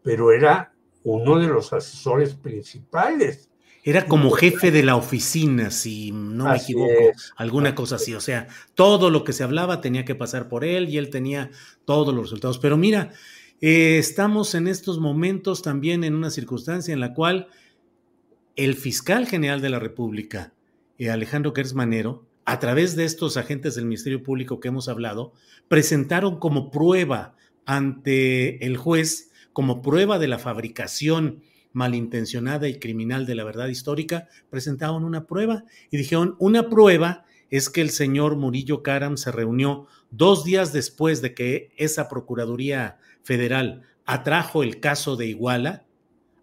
pero 0.03 0.31
era 0.31 0.73
uno 1.03 1.39
de 1.39 1.47
los 1.47 1.73
asesores 1.73 2.35
principales. 2.35 3.49
Era 3.83 4.05
como 4.05 4.29
jefe 4.29 4.69
de 4.69 4.83
la 4.83 4.95
oficina, 4.95 5.71
si 5.71 6.11
no 6.11 6.45
me 6.45 6.57
equivoco, 6.57 6.93
alguna 7.35 7.73
cosa 7.73 7.95
así. 7.95 8.13
O 8.13 8.21
sea, 8.21 8.47
todo 8.75 9.09
lo 9.09 9.23
que 9.23 9.33
se 9.33 9.43
hablaba 9.43 9.81
tenía 9.81 10.05
que 10.05 10.13
pasar 10.13 10.47
por 10.47 10.63
él 10.63 10.87
y 10.87 10.97
él 10.97 11.09
tenía 11.09 11.49
todos 11.85 12.13
los 12.13 12.25
resultados. 12.25 12.59
Pero 12.59 12.77
mira, 12.77 13.11
eh, 13.59 13.97
estamos 13.97 14.53
en 14.53 14.67
estos 14.67 14.99
momentos 14.99 15.63
también 15.63 16.03
en 16.03 16.13
una 16.13 16.29
circunstancia 16.29 16.93
en 16.93 16.99
la 16.99 17.15
cual 17.15 17.47
el 18.55 18.75
fiscal 18.75 19.25
general 19.25 19.61
de 19.61 19.69
la 19.69 19.79
República, 19.79 20.53
eh, 20.99 21.09
Alejandro 21.09 21.51
Gersmanero, 21.55 22.27
a 22.51 22.59
través 22.59 22.97
de 22.97 23.05
estos 23.05 23.37
agentes 23.37 23.75
del 23.75 23.85
Ministerio 23.85 24.23
Público 24.23 24.59
que 24.59 24.67
hemos 24.67 24.89
hablado, 24.89 25.31
presentaron 25.69 26.37
como 26.37 26.69
prueba 26.69 27.37
ante 27.65 28.65
el 28.65 28.75
juez, 28.75 29.31
como 29.53 29.81
prueba 29.81 30.19
de 30.19 30.27
la 30.27 30.37
fabricación 30.37 31.43
malintencionada 31.71 32.67
y 32.67 32.77
criminal 32.77 33.25
de 33.25 33.35
la 33.35 33.45
verdad 33.45 33.69
histórica, 33.69 34.27
presentaron 34.49 35.05
una 35.05 35.27
prueba 35.27 35.63
y 35.91 35.95
dijeron, 35.95 36.35
una 36.39 36.67
prueba 36.67 37.23
es 37.49 37.69
que 37.69 37.79
el 37.79 37.89
señor 37.89 38.35
Murillo 38.35 38.83
Karam 38.83 39.15
se 39.15 39.31
reunió 39.31 39.87
dos 40.09 40.43
días 40.43 40.73
después 40.73 41.21
de 41.21 41.33
que 41.33 41.71
esa 41.77 42.09
Procuraduría 42.09 42.99
Federal 43.23 43.83
atrajo 44.05 44.61
el 44.61 44.81
caso 44.81 45.15
de 45.15 45.27
Iguala. 45.27 45.85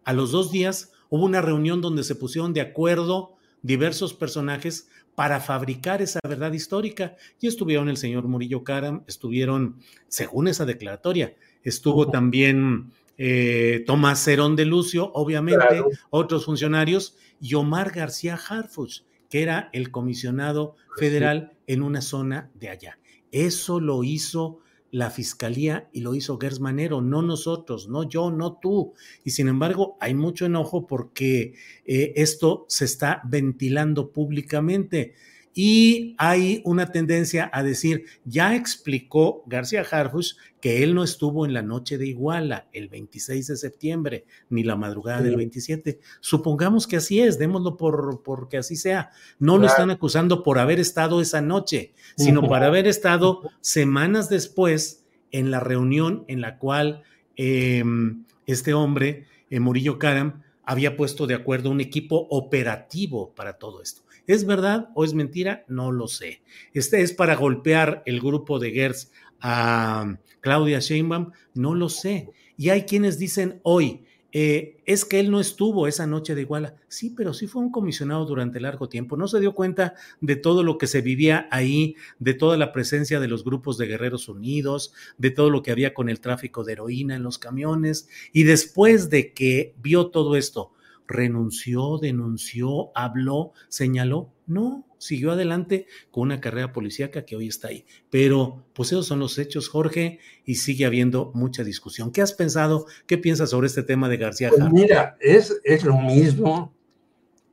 A 0.04 0.14
los 0.14 0.30
dos 0.30 0.50
días 0.50 0.90
hubo 1.10 1.26
una 1.26 1.42
reunión 1.42 1.82
donde 1.82 2.02
se 2.02 2.14
pusieron 2.14 2.54
de 2.54 2.62
acuerdo 2.62 3.36
diversos 3.62 4.14
personajes 4.14 4.88
para 5.14 5.40
fabricar 5.40 6.00
esa 6.00 6.20
verdad 6.22 6.52
histórica. 6.52 7.16
Y 7.40 7.48
estuvieron 7.48 7.88
el 7.88 7.96
señor 7.96 8.28
Murillo 8.28 8.62
Karam, 8.62 9.02
estuvieron, 9.06 9.80
según 10.06 10.48
esa 10.48 10.64
declaratoria, 10.64 11.34
estuvo 11.64 12.08
también 12.08 12.92
eh, 13.16 13.82
Tomás 13.84 14.22
Cerón 14.22 14.54
de 14.54 14.64
Lucio, 14.64 15.10
obviamente, 15.14 15.82
otros 16.10 16.44
funcionarios, 16.44 17.16
y 17.40 17.54
Omar 17.54 17.90
García 17.90 18.36
Harfuch, 18.36 19.02
que 19.28 19.42
era 19.42 19.70
el 19.72 19.90
comisionado 19.90 20.76
federal 20.96 21.52
en 21.66 21.82
una 21.82 22.00
zona 22.00 22.50
de 22.54 22.68
allá. 22.70 22.98
Eso 23.32 23.80
lo 23.80 24.04
hizo 24.04 24.60
la 24.90 25.10
fiscalía 25.10 25.88
y 25.92 26.00
lo 26.00 26.14
hizo 26.14 26.38
Gers 26.38 26.60
Manero, 26.60 27.00
no 27.00 27.22
nosotros, 27.22 27.88
no 27.88 28.08
yo, 28.08 28.30
no 28.30 28.58
tú. 28.58 28.94
Y 29.24 29.30
sin 29.30 29.48
embargo, 29.48 29.96
hay 30.00 30.14
mucho 30.14 30.46
enojo 30.46 30.86
porque 30.86 31.54
eh, 31.84 32.12
esto 32.16 32.64
se 32.68 32.84
está 32.84 33.22
ventilando 33.24 34.12
públicamente. 34.12 35.14
Y 35.54 36.14
hay 36.18 36.62
una 36.64 36.92
tendencia 36.92 37.50
a 37.52 37.62
decir, 37.62 38.04
ya 38.24 38.54
explicó 38.54 39.42
García 39.46 39.84
Harfuch 39.88 40.34
que 40.60 40.82
él 40.82 40.94
no 40.94 41.04
estuvo 41.04 41.46
en 41.46 41.52
la 41.52 41.62
noche 41.62 41.98
de 41.98 42.06
Iguala, 42.06 42.68
el 42.72 42.88
26 42.88 43.46
de 43.46 43.56
septiembre, 43.56 44.24
ni 44.50 44.62
la 44.62 44.76
madrugada 44.76 45.22
del 45.22 45.36
27. 45.36 46.00
Supongamos 46.20 46.86
que 46.86 46.96
así 46.96 47.20
es, 47.20 47.38
démoslo 47.38 47.76
por, 47.76 48.22
porque 48.22 48.58
así 48.58 48.76
sea. 48.76 49.10
No 49.38 49.58
lo 49.58 49.66
están 49.66 49.90
acusando 49.90 50.42
por 50.42 50.58
haber 50.58 50.80
estado 50.80 51.20
esa 51.20 51.40
noche, 51.40 51.92
sino 52.16 52.42
por 52.42 52.62
haber 52.62 52.86
estado 52.86 53.42
semanas 53.60 54.28
después 54.28 55.04
en 55.30 55.50
la 55.50 55.60
reunión 55.60 56.24
en 56.28 56.40
la 56.40 56.58
cual 56.58 57.02
em, 57.36 58.24
este 58.46 58.74
hombre, 58.74 59.26
eh, 59.50 59.60
Murillo 59.60 59.98
Karam, 59.98 60.42
había 60.64 60.96
puesto 60.96 61.26
de 61.26 61.34
acuerdo 61.34 61.70
un 61.70 61.80
equipo 61.80 62.26
operativo 62.30 63.32
para 63.34 63.54
todo 63.54 63.80
esto. 63.80 64.02
¿Es 64.28 64.44
verdad 64.44 64.90
o 64.94 65.04
es 65.04 65.14
mentira? 65.14 65.64
No 65.68 65.90
lo 65.90 66.06
sé. 66.06 66.42
Este 66.74 67.00
es 67.00 67.14
para 67.14 67.34
golpear 67.34 68.02
el 68.04 68.20
grupo 68.20 68.58
de 68.58 68.72
Gers 68.72 69.10
a 69.40 70.18
Claudia 70.40 70.80
Sheinbaum, 70.80 71.32
no 71.54 71.74
lo 71.74 71.88
sé. 71.88 72.28
Y 72.58 72.68
hay 72.68 72.82
quienes 72.82 73.18
dicen 73.18 73.60
hoy, 73.62 74.04
eh, 74.30 74.82
es 74.84 75.06
que 75.06 75.18
él 75.18 75.30
no 75.30 75.40
estuvo 75.40 75.86
esa 75.86 76.06
noche 76.06 76.34
de 76.34 76.42
Iguala. 76.42 76.76
Sí, 76.88 77.08
pero 77.16 77.32
sí 77.32 77.46
fue 77.46 77.62
un 77.62 77.72
comisionado 77.72 78.26
durante 78.26 78.60
largo 78.60 78.90
tiempo. 78.90 79.16
No 79.16 79.28
se 79.28 79.40
dio 79.40 79.54
cuenta 79.54 79.94
de 80.20 80.36
todo 80.36 80.62
lo 80.62 80.76
que 80.76 80.88
se 80.88 81.00
vivía 81.00 81.48
ahí, 81.50 81.96
de 82.18 82.34
toda 82.34 82.58
la 82.58 82.70
presencia 82.70 83.20
de 83.20 83.28
los 83.28 83.44
grupos 83.44 83.78
de 83.78 83.86
Guerreros 83.86 84.28
Unidos, 84.28 84.92
de 85.16 85.30
todo 85.30 85.48
lo 85.48 85.62
que 85.62 85.70
había 85.70 85.94
con 85.94 86.10
el 86.10 86.20
tráfico 86.20 86.64
de 86.64 86.74
heroína 86.74 87.16
en 87.16 87.22
los 87.22 87.38
camiones. 87.38 88.10
Y 88.34 88.42
después 88.42 89.08
de 89.08 89.32
que 89.32 89.74
vio 89.80 90.08
todo 90.08 90.36
esto, 90.36 90.72
renunció, 91.08 91.98
denunció, 91.98 92.92
habló, 92.94 93.52
señaló. 93.68 94.32
No, 94.46 94.86
siguió 94.98 95.32
adelante 95.32 95.86
con 96.10 96.24
una 96.24 96.40
carrera 96.40 96.72
policíaca 96.72 97.24
que 97.24 97.34
hoy 97.34 97.48
está 97.48 97.68
ahí. 97.68 97.86
Pero 98.10 98.64
pues 98.74 98.90
esos 98.92 99.06
son 99.06 99.18
los 99.18 99.38
hechos, 99.38 99.68
Jorge, 99.68 100.20
y 100.44 100.56
sigue 100.56 100.86
habiendo 100.86 101.32
mucha 101.34 101.64
discusión. 101.64 102.12
¿Qué 102.12 102.22
has 102.22 102.34
pensado? 102.34 102.86
¿Qué 103.06 103.18
piensas 103.18 103.50
sobre 103.50 103.66
este 103.66 103.82
tema 103.82 104.08
de 104.08 104.18
García 104.18 104.50
pues 104.50 104.70
Mira, 104.70 105.16
es, 105.20 105.58
es 105.64 105.84
lo 105.84 105.98
mismo 105.98 106.72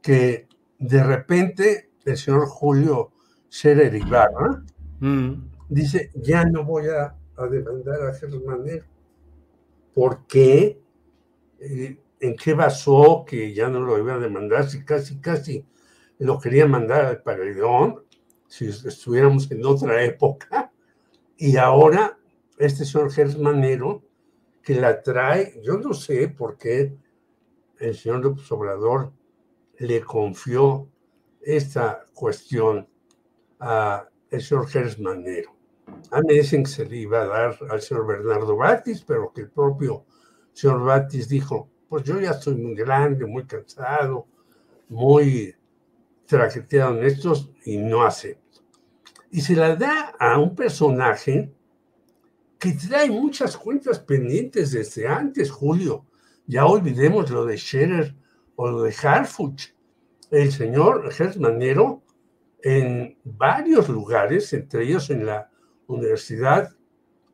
que 0.01 0.47
de 0.77 1.03
repente 1.03 1.89
el 2.05 2.17
señor 2.17 2.45
Julio 2.47 3.11
Scherer 3.49 3.95
Ibarra 3.95 4.63
mm. 4.99 5.33
dice, 5.69 6.11
ya 6.15 6.45
no 6.45 6.63
voy 6.65 6.85
a, 6.87 7.15
demandar 7.49 8.09
a 8.09 8.13
Germán 8.13 8.63
¿Por 9.93 10.25
qué? 10.27 10.79
Eh, 11.59 11.97
¿En 12.19 12.35
qué 12.35 12.53
basó 12.53 13.25
que 13.27 13.53
ya 13.53 13.69
no 13.69 13.79
lo 13.79 13.97
iba 13.97 14.15
a 14.15 14.19
demandar? 14.19 14.69
Si 14.69 14.83
casi, 14.83 15.19
casi 15.19 15.65
lo 16.19 16.39
quería 16.39 16.65
mandar 16.65 17.05
al 17.05 17.21
paredón, 17.21 18.03
si 18.47 18.67
estuviéramos 18.67 19.49
en 19.51 19.65
otra 19.65 20.03
época. 20.03 20.71
Y 21.37 21.57
ahora 21.57 22.17
este 22.57 22.85
señor 22.85 23.11
Germanero, 23.11 24.03
que 24.61 24.75
la 24.75 25.01
trae, 25.01 25.61
yo 25.63 25.77
no 25.77 25.93
sé 25.93 26.27
por 26.29 26.57
qué 26.57 26.97
el 27.77 27.95
señor 27.95 28.23
López 28.23 28.51
Obrador 28.51 29.11
le 29.77 30.01
confió 30.01 30.89
esta 31.41 32.05
cuestión 32.13 32.87
a 33.59 34.07
el 34.29 34.41
señor 34.41 34.67
Gersmanero. 34.67 35.55
A 36.11 36.21
mí 36.21 36.33
dicen 36.33 36.63
que 36.63 36.69
se 36.69 36.85
le 36.85 36.97
iba 36.97 37.21
a 37.21 37.25
dar 37.27 37.57
al 37.69 37.81
señor 37.81 38.07
Bernardo 38.07 38.55
Batis, 38.55 39.03
pero 39.03 39.31
que 39.33 39.41
el 39.41 39.51
propio 39.51 40.05
señor 40.53 40.83
Batis 40.83 41.29
dijo, 41.29 41.69
pues 41.87 42.03
yo 42.03 42.19
ya 42.19 42.31
estoy 42.31 42.55
muy 42.55 42.75
grande, 42.75 43.25
muy 43.25 43.45
cansado, 43.45 44.27
muy 44.89 45.55
traqueteado 46.25 46.97
en 46.97 47.05
estos 47.05 47.51
y 47.65 47.77
no 47.77 48.03
acepto. 48.03 48.61
Y 49.31 49.41
se 49.41 49.55
la 49.55 49.75
da 49.75 50.15
a 50.19 50.37
un 50.39 50.55
personaje 50.55 51.53
que 52.59 52.71
trae 52.73 53.09
muchas 53.09 53.57
cuentas 53.57 53.99
pendientes 53.99 54.71
desde 54.71 55.07
antes, 55.07 55.51
Julio. 55.51 56.05
Ya 56.47 56.65
olvidemos 56.65 57.29
lo 57.29 57.45
de 57.45 57.57
Scherer 57.57 58.15
o 58.55 58.69
lo 58.69 58.83
de 58.83 58.95
Harfuch. 59.03 59.73
El 60.31 60.51
señor 60.51 61.11
Gersmanero 61.11 62.03
en 62.63 63.17
varios 63.23 63.89
lugares, 63.89 64.51
entre 64.53 64.83
ellos 64.85 65.09
en 65.11 65.25
la 65.25 65.51
Universidad 65.87 66.75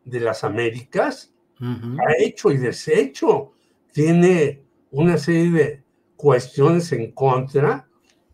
de 0.03 0.19
las 0.19 0.43
Américas, 0.43 1.33
ha 1.61 2.13
hecho 2.17 2.51
y 2.51 2.57
deshecho. 2.57 3.53
Tiene 3.91 4.63
una 4.91 5.17
serie 5.17 5.51
de 5.51 5.83
cuestiones 6.15 6.91
en 6.91 7.11
contra, 7.11 7.87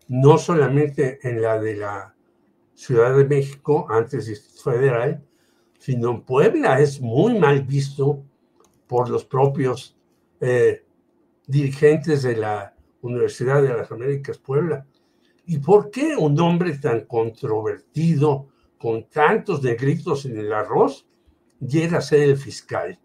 no 0.08 0.38
solamente 0.38 1.18
en 1.22 1.42
la 1.42 1.60
de 1.60 1.76
la 1.76 2.14
Ciudad 2.74 3.16
de 3.16 3.24
México, 3.24 3.86
antes 3.90 4.62
federal, 4.62 5.24
sino 5.78 6.10
en 6.10 6.22
Puebla. 6.22 6.80
Es 6.80 7.00
muy 7.00 7.38
mal 7.38 7.62
visto 7.62 8.22
por 8.86 9.08
los 9.08 9.24
propios 9.24 9.96
eh, 10.40 10.84
dirigentes 11.46 12.22
de 12.22 12.36
la 12.36 12.74
Universidad 13.02 13.62
de 13.62 13.70
las 13.70 13.90
Américas 13.90 14.38
Puebla. 14.38 14.86
¿Y 15.46 15.58
por 15.58 15.90
qué 15.90 16.14
un 16.16 16.38
hombre 16.40 16.76
tan 16.78 17.06
controvertido, 17.06 18.48
con 18.78 19.08
tantos 19.08 19.62
negritos 19.62 20.26
en 20.26 20.38
el 20.38 20.52
arroz, 20.52 21.08
llega 21.58 21.98
a 21.98 22.02
ser 22.02 22.20
el 22.20 22.36
fiscal? 22.36 22.98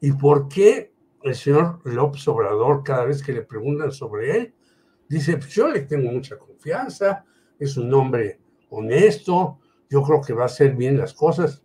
¿Y 0.00 0.12
por 0.12 0.48
qué 0.48 0.92
el 1.22 1.34
señor 1.34 1.80
López 1.84 2.26
Obrador, 2.28 2.82
cada 2.82 3.04
vez 3.04 3.22
que 3.22 3.32
le 3.32 3.42
preguntan 3.42 3.92
sobre 3.92 4.36
él, 4.36 4.54
dice, 5.08 5.36
pues 5.36 5.50
yo 5.50 5.68
le 5.68 5.80
tengo 5.82 6.10
mucha 6.10 6.38
confianza, 6.38 7.24
es 7.58 7.76
un 7.76 7.92
hombre 7.92 8.40
honesto, 8.70 9.58
yo 9.88 10.02
creo 10.02 10.20
que 10.20 10.32
va 10.32 10.44
a 10.44 10.46
hacer 10.46 10.74
bien 10.76 10.96
las 10.96 11.12
cosas. 11.12 11.62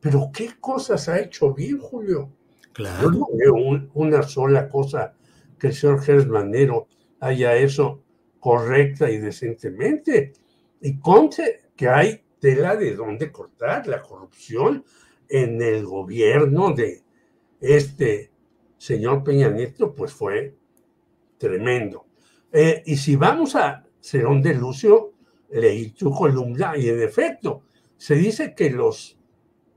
Pero 0.00 0.30
¿qué 0.32 0.50
cosas 0.60 1.08
ha 1.08 1.20
hecho 1.20 1.54
bien, 1.54 1.78
Julio? 1.78 2.32
Claro. 2.72 3.02
Yo 3.02 3.18
no 3.18 3.26
veo 3.32 3.54
una 3.94 4.22
sola 4.22 4.68
cosa 4.68 5.14
que 5.58 5.68
el 5.68 5.74
señor 5.74 6.02
Gers 6.02 6.26
Manero 6.26 6.88
haya 7.20 7.54
eso 7.54 8.02
correcta 8.40 9.08
y 9.08 9.18
decentemente. 9.18 10.32
Y 10.80 10.98
conte 10.98 11.70
que 11.76 11.88
hay 11.88 12.24
tela 12.40 12.74
de 12.74 12.96
dónde 12.96 13.30
cortar 13.30 13.86
la 13.86 14.02
corrupción 14.02 14.84
en 15.28 15.62
el 15.62 15.86
gobierno 15.86 16.72
de 16.72 17.04
este 17.60 18.31
señor 18.82 19.22
Peña 19.22 19.48
Nieto, 19.48 19.94
pues 19.94 20.12
fue 20.12 20.56
tremendo. 21.38 22.04
Eh, 22.50 22.82
y 22.84 22.96
si 22.96 23.14
vamos 23.14 23.54
a 23.54 23.86
Cerón 24.00 24.42
de 24.42 24.54
Lucio, 24.54 25.12
leí 25.50 25.90
tu 25.90 26.10
columna 26.10 26.76
y 26.76 26.88
en 26.88 27.00
efecto, 27.00 27.62
se 27.96 28.16
dice 28.16 28.56
que 28.56 28.70
los 28.70 29.16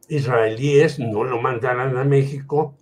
israelíes 0.10 0.98
no 0.98 1.24
lo 1.24 1.40
mandaran 1.40 1.96
a 1.98 2.04
México 2.04 2.76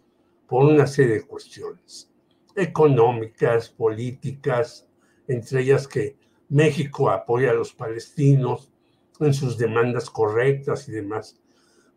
por 0.47 0.63
una 0.63 0.87
serie 0.87 1.15
de 1.15 1.27
cuestiones 1.27 2.09
económicas, 2.55 3.67
políticas, 3.67 4.87
entre 5.27 5.59
ellas 5.59 5.89
que 5.89 6.15
México 6.47 7.09
apoya 7.09 7.51
a 7.51 7.55
los 7.55 7.73
palestinos 7.73 8.71
en 9.19 9.33
sus 9.33 9.57
demandas 9.57 10.09
correctas 10.09 10.87
y 10.87 10.93
demás. 10.93 11.37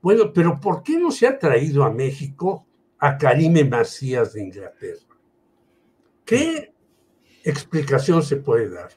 Bueno, 0.02 0.32
pero 0.32 0.58
¿por 0.58 0.82
qué 0.82 0.98
no 0.98 1.12
se 1.12 1.28
ha 1.28 1.38
traído 1.38 1.84
a 1.84 1.92
México 1.92 2.66
a 2.98 3.16
Karime 3.18 3.64
Macías 3.64 4.32
de 4.32 4.42
Inglaterra? 4.42 5.00
¿Qué 6.24 6.72
explicación 7.44 8.22
se 8.22 8.36
puede 8.36 8.70
dar? 8.70 8.90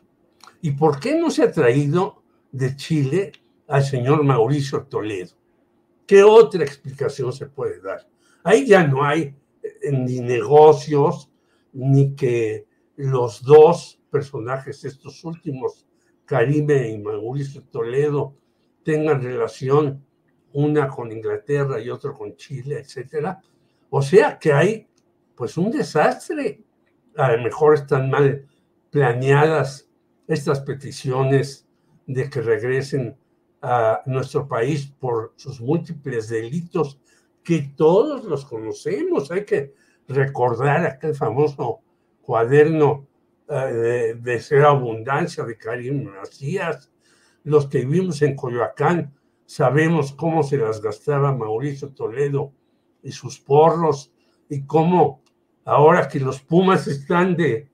¿Y 0.61 0.71
por 0.71 0.99
qué 0.99 1.15
no 1.15 1.29
se 1.29 1.43
ha 1.43 1.51
traído 1.51 2.23
de 2.51 2.75
Chile 2.75 3.31
al 3.67 3.83
señor 3.83 4.23
Mauricio 4.23 4.83
Toledo? 4.83 5.35
¿Qué 6.05 6.23
otra 6.23 6.63
explicación 6.63 7.31
se 7.31 7.45
puede 7.45 7.79
dar? 7.81 8.07
Ahí 8.43 8.65
ya 8.65 8.85
no 8.85 9.03
hay 9.03 9.35
eh, 9.61 9.91
ni 9.91 10.19
negocios, 10.21 11.29
ni 11.71 12.15
que 12.15 12.65
los 12.95 13.43
dos 13.43 14.01
personajes, 14.09 14.83
estos 14.83 15.23
últimos, 15.23 15.85
Karime 16.25 16.89
y 16.89 16.97
Mauricio 16.97 17.63
Toledo, 17.63 18.35
tengan 18.83 19.21
relación 19.21 20.03
una 20.53 20.87
con 20.87 21.11
Inglaterra 21.11 21.79
y 21.79 21.89
otro 21.89 22.13
con 22.13 22.35
Chile, 22.35 22.79
etcétera. 22.79 23.41
O 23.89 24.01
sea 24.01 24.37
que 24.37 24.53
hay 24.53 24.87
pues 25.35 25.57
un 25.57 25.71
desastre. 25.71 26.63
A 27.15 27.31
lo 27.31 27.43
mejor 27.43 27.75
están 27.75 28.09
mal 28.09 28.47
planeadas 28.91 29.89
estas 30.27 30.61
peticiones 30.61 31.67
de 32.05 32.29
que 32.29 32.41
regresen 32.41 33.17
a 33.61 34.01
nuestro 34.05 34.47
país 34.47 34.87
por 34.99 35.33
sus 35.35 35.59
múltiples 35.59 36.29
delitos 36.29 36.99
que 37.43 37.73
todos 37.75 38.23
los 38.25 38.45
conocemos. 38.45 39.31
Hay 39.31 39.45
que 39.45 39.73
recordar 40.07 40.85
aquel 40.85 41.15
famoso 41.15 41.81
cuaderno 42.21 43.07
eh, 43.47 44.15
de, 44.19 44.39
ser 44.39 44.65
abundancia 44.65 45.43
de 45.43 45.57
Karim 45.57 46.03
Macías. 46.03 46.91
Los 47.43 47.67
que 47.67 47.79
vivimos 47.79 48.21
en 48.21 48.35
Coyoacán 48.35 49.13
sabemos 49.45 50.13
cómo 50.13 50.43
se 50.43 50.57
las 50.57 50.81
gastaba 50.81 51.33
Mauricio 51.33 51.89
Toledo 51.89 52.53
y 53.03 53.11
sus 53.11 53.39
porros 53.39 54.11
y 54.49 54.65
cómo 54.65 55.21
ahora 55.65 56.07
que 56.07 56.19
los 56.19 56.41
Pumas 56.41 56.87
están 56.87 57.35
de 57.35 57.69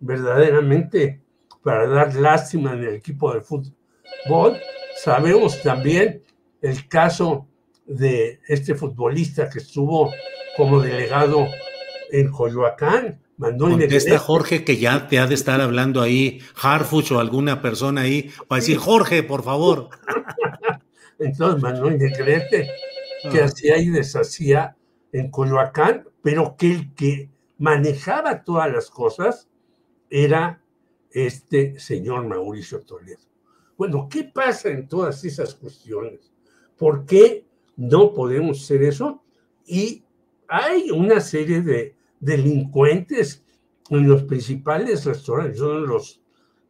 verdaderamente 0.00 1.22
para 1.62 1.86
dar 1.86 2.14
lástima 2.14 2.72
en 2.72 2.84
el 2.84 2.94
equipo 2.94 3.32
de 3.32 3.40
fútbol, 3.40 4.58
sabemos 4.96 5.62
también 5.62 6.22
el 6.62 6.88
caso 6.88 7.46
de 7.86 8.40
este 8.46 8.74
futbolista 8.74 9.48
que 9.50 9.58
estuvo 9.58 10.12
como 10.56 10.80
delegado 10.80 11.46
en 12.10 12.30
Coyoacán. 12.30 13.20
Mandó 13.36 13.70
Contesta 13.70 14.18
Jorge 14.18 14.64
que 14.64 14.76
ya 14.76 15.08
te 15.08 15.18
ha 15.18 15.26
de 15.26 15.34
estar 15.34 15.60
hablando 15.60 16.02
ahí, 16.02 16.40
Harfuch 16.62 17.12
o 17.12 17.20
alguna 17.20 17.62
persona 17.62 18.02
ahí, 18.02 18.30
para 18.48 18.60
decir, 18.60 18.76
Jorge, 18.76 19.22
por 19.22 19.42
favor. 19.42 19.88
Entonces 21.18 21.62
Manuel 21.62 21.98
Negrete, 21.98 22.70
que 23.30 23.42
hacía 23.42 23.78
y 23.78 23.88
deshacía 23.88 24.76
en 25.12 25.30
Coyoacán, 25.30 26.08
pero 26.22 26.56
que 26.56 26.72
el 26.72 26.94
que 26.94 27.30
manejaba 27.58 28.44
todas 28.44 28.72
las 28.72 28.90
cosas 28.90 29.48
era 30.08 30.62
este 31.10 31.78
señor 31.78 32.26
Mauricio 32.26 32.80
Toledo. 32.80 33.22
Bueno, 33.76 34.08
¿qué 34.10 34.24
pasa 34.24 34.68
en 34.68 34.86
todas 34.88 35.24
esas 35.24 35.54
cuestiones? 35.54 36.32
¿Por 36.76 37.04
qué 37.06 37.46
no 37.76 38.12
podemos 38.12 38.62
hacer 38.62 38.82
eso? 38.82 39.22
Y 39.66 40.04
hay 40.48 40.90
una 40.90 41.20
serie 41.20 41.62
de 41.62 41.96
delincuentes 42.18 43.44
en 43.88 44.08
los 44.08 44.24
principales 44.24 45.04
restaurantes. 45.04 45.58
Yo 45.58 45.72
no 45.72 45.80
los 45.80 46.20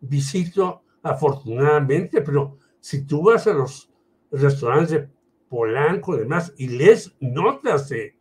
visito 0.01 0.83
afortunadamente, 1.03 2.23
pero 2.23 2.59
si 2.81 3.07
tú 3.07 3.23
vas 3.23 3.47
a 3.47 3.53
los 3.53 3.91
restaurantes 4.31 4.91
de 4.91 5.09
Polanco 5.51 6.17
demás 6.17 6.55
y 6.57 6.69
lees 6.69 7.13
notas 7.19 7.89
de, 7.89 8.15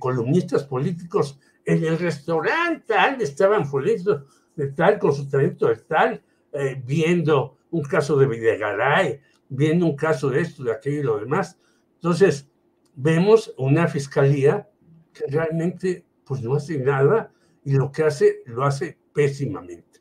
columnistas 0.00 0.64
políticos, 0.64 1.38
en 1.64 1.84
el 1.84 1.96
restaurante 1.96 2.94
estaban 3.20 3.70
políticos 3.70 4.24
de 4.56 4.66
tal, 4.72 4.98
con 4.98 5.14
su 5.14 5.28
talento 5.28 5.68
de 5.68 5.76
tal, 5.76 6.20
eh, 6.52 6.82
viendo 6.84 7.58
un 7.70 7.82
caso 7.82 8.16
de 8.16 8.26
Videgaray, 8.26 9.20
viendo 9.48 9.86
un 9.86 9.94
caso 9.94 10.30
de 10.30 10.40
esto, 10.40 10.64
de 10.64 10.72
aquello 10.72 10.98
y 10.98 11.04
lo 11.04 11.18
demás. 11.20 11.56
Entonces, 11.94 12.50
vemos 12.96 13.54
una 13.56 13.86
fiscalía 13.86 14.68
que 15.12 15.26
realmente 15.28 16.04
pues 16.24 16.42
no 16.42 16.56
hace 16.56 16.76
nada 16.78 17.32
y 17.64 17.74
lo 17.74 17.92
que 17.92 18.02
hace 18.02 18.42
lo 18.46 18.64
hace 18.64 18.98
pésimamente. 19.12 20.00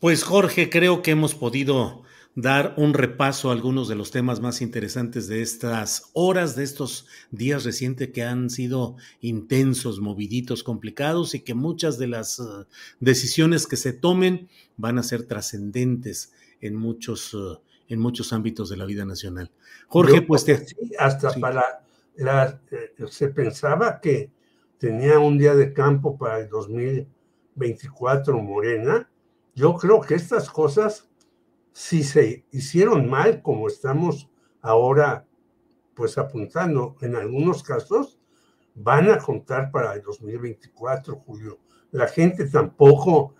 Pues 0.00 0.24
Jorge, 0.24 0.68
creo 0.68 1.00
que 1.02 1.12
hemos 1.12 1.36
podido 1.36 2.02
dar 2.40 2.74
un 2.76 2.94
repaso 2.94 3.50
a 3.50 3.52
algunos 3.52 3.88
de 3.88 3.96
los 3.96 4.12
temas 4.12 4.40
más 4.40 4.62
interesantes 4.62 5.26
de 5.26 5.42
estas 5.42 6.10
horas, 6.12 6.54
de 6.54 6.62
estos 6.62 7.08
días 7.32 7.64
recientes 7.64 8.10
que 8.12 8.22
han 8.22 8.48
sido 8.48 8.94
intensos, 9.20 9.98
moviditos, 9.98 10.62
complicados 10.62 11.34
y 11.34 11.40
que 11.40 11.54
muchas 11.54 11.98
de 11.98 12.06
las 12.06 12.38
uh, 12.38 12.64
decisiones 13.00 13.66
que 13.66 13.76
se 13.76 13.92
tomen 13.92 14.48
van 14.76 14.98
a 14.98 15.02
ser 15.02 15.24
trascendentes 15.24 16.32
en 16.60 16.76
muchos, 16.76 17.34
uh, 17.34 17.58
en 17.88 17.98
muchos 17.98 18.32
ámbitos 18.32 18.68
de 18.68 18.76
la 18.76 18.84
vida 18.84 19.04
nacional. 19.04 19.50
Jorge, 19.88 20.22
pues 20.22 20.44
te... 20.44 20.64
hasta 20.96 21.32
para 21.32 21.82
la, 22.14 22.60
eh, 22.70 22.92
se 23.08 23.30
pensaba 23.30 24.00
que 24.00 24.30
tenía 24.78 25.18
un 25.18 25.38
día 25.38 25.56
de 25.56 25.72
campo 25.72 26.16
para 26.16 26.38
el 26.38 26.48
2024 26.48 28.40
Morena. 28.40 29.10
Yo 29.56 29.74
creo 29.74 30.00
que 30.00 30.14
estas 30.14 30.48
cosas 30.48 31.07
si 31.78 32.02
se 32.02 32.44
hicieron 32.50 33.08
mal, 33.08 33.40
como 33.40 33.68
estamos 33.68 34.28
ahora 34.62 35.28
pues 35.94 36.18
apuntando 36.18 36.96
en 37.02 37.14
algunos 37.14 37.62
casos, 37.62 38.18
van 38.74 39.08
a 39.08 39.18
contar 39.18 39.70
para 39.70 39.94
el 39.94 40.02
2024, 40.02 41.22
Julio. 41.24 41.60
La 41.92 42.08
gente 42.08 42.46
tampoco 42.46 43.36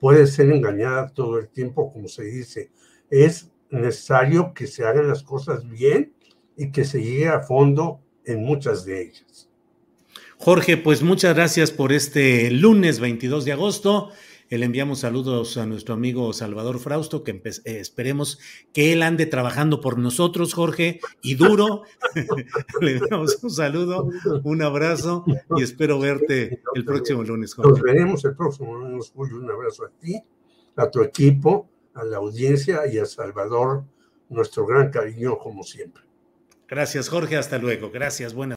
puede 0.00 0.26
ser 0.26 0.50
engañada 0.50 1.12
todo 1.12 1.38
el 1.38 1.50
tiempo, 1.50 1.92
como 1.92 2.08
se 2.08 2.24
dice. 2.24 2.70
Es 3.10 3.52
necesario 3.68 4.54
que 4.54 4.66
se 4.66 4.86
hagan 4.86 5.08
las 5.08 5.22
cosas 5.22 5.68
bien 5.68 6.14
y 6.56 6.72
que 6.72 6.86
se 6.86 7.02
llegue 7.02 7.28
a 7.28 7.40
fondo 7.40 8.00
en 8.24 8.42
muchas 8.42 8.86
de 8.86 9.02
ellas. 9.02 9.50
Jorge, 10.38 10.78
pues 10.78 11.02
muchas 11.02 11.34
gracias 11.34 11.72
por 11.72 11.92
este 11.92 12.50
lunes 12.50 13.00
22 13.00 13.44
de 13.44 13.52
agosto. 13.52 14.12
Le 14.48 14.64
enviamos 14.64 15.00
saludos 15.00 15.56
a 15.56 15.66
nuestro 15.66 15.94
amigo 15.94 16.32
Salvador 16.32 16.78
Frausto, 16.78 17.24
que 17.24 17.32
eh, 17.32 17.60
esperemos 17.64 18.38
que 18.72 18.92
él 18.92 19.02
ande 19.02 19.26
trabajando 19.26 19.80
por 19.80 19.98
nosotros, 19.98 20.54
Jorge, 20.54 21.00
y 21.20 21.34
duro. 21.34 21.82
Le 22.80 23.00
damos 23.00 23.42
un 23.42 23.50
saludo, 23.50 24.08
un 24.44 24.62
abrazo 24.62 25.24
y 25.56 25.62
espero 25.62 25.98
verte 25.98 26.60
el 26.74 26.84
próximo 26.84 27.24
lunes, 27.24 27.54
Jorge. 27.54 27.70
Nos 27.70 27.82
veremos 27.82 28.24
el 28.24 28.36
próximo 28.36 28.76
lunes, 28.76 29.10
Julio. 29.12 29.36
Un 29.38 29.50
abrazo 29.50 29.86
a 29.86 29.90
ti, 29.90 30.22
a 30.76 30.90
tu 30.90 31.02
equipo, 31.02 31.68
a 31.94 32.04
la 32.04 32.18
audiencia 32.18 32.86
y 32.86 32.98
a 32.98 33.04
Salvador, 33.04 33.84
nuestro 34.28 34.64
gran 34.64 34.90
cariño, 34.90 35.38
como 35.38 35.64
siempre. 35.64 36.04
Gracias, 36.68 37.08
Jorge. 37.08 37.36
Hasta 37.36 37.58
luego. 37.58 37.90
Gracias. 37.90 38.32
Buenas. 38.32 38.56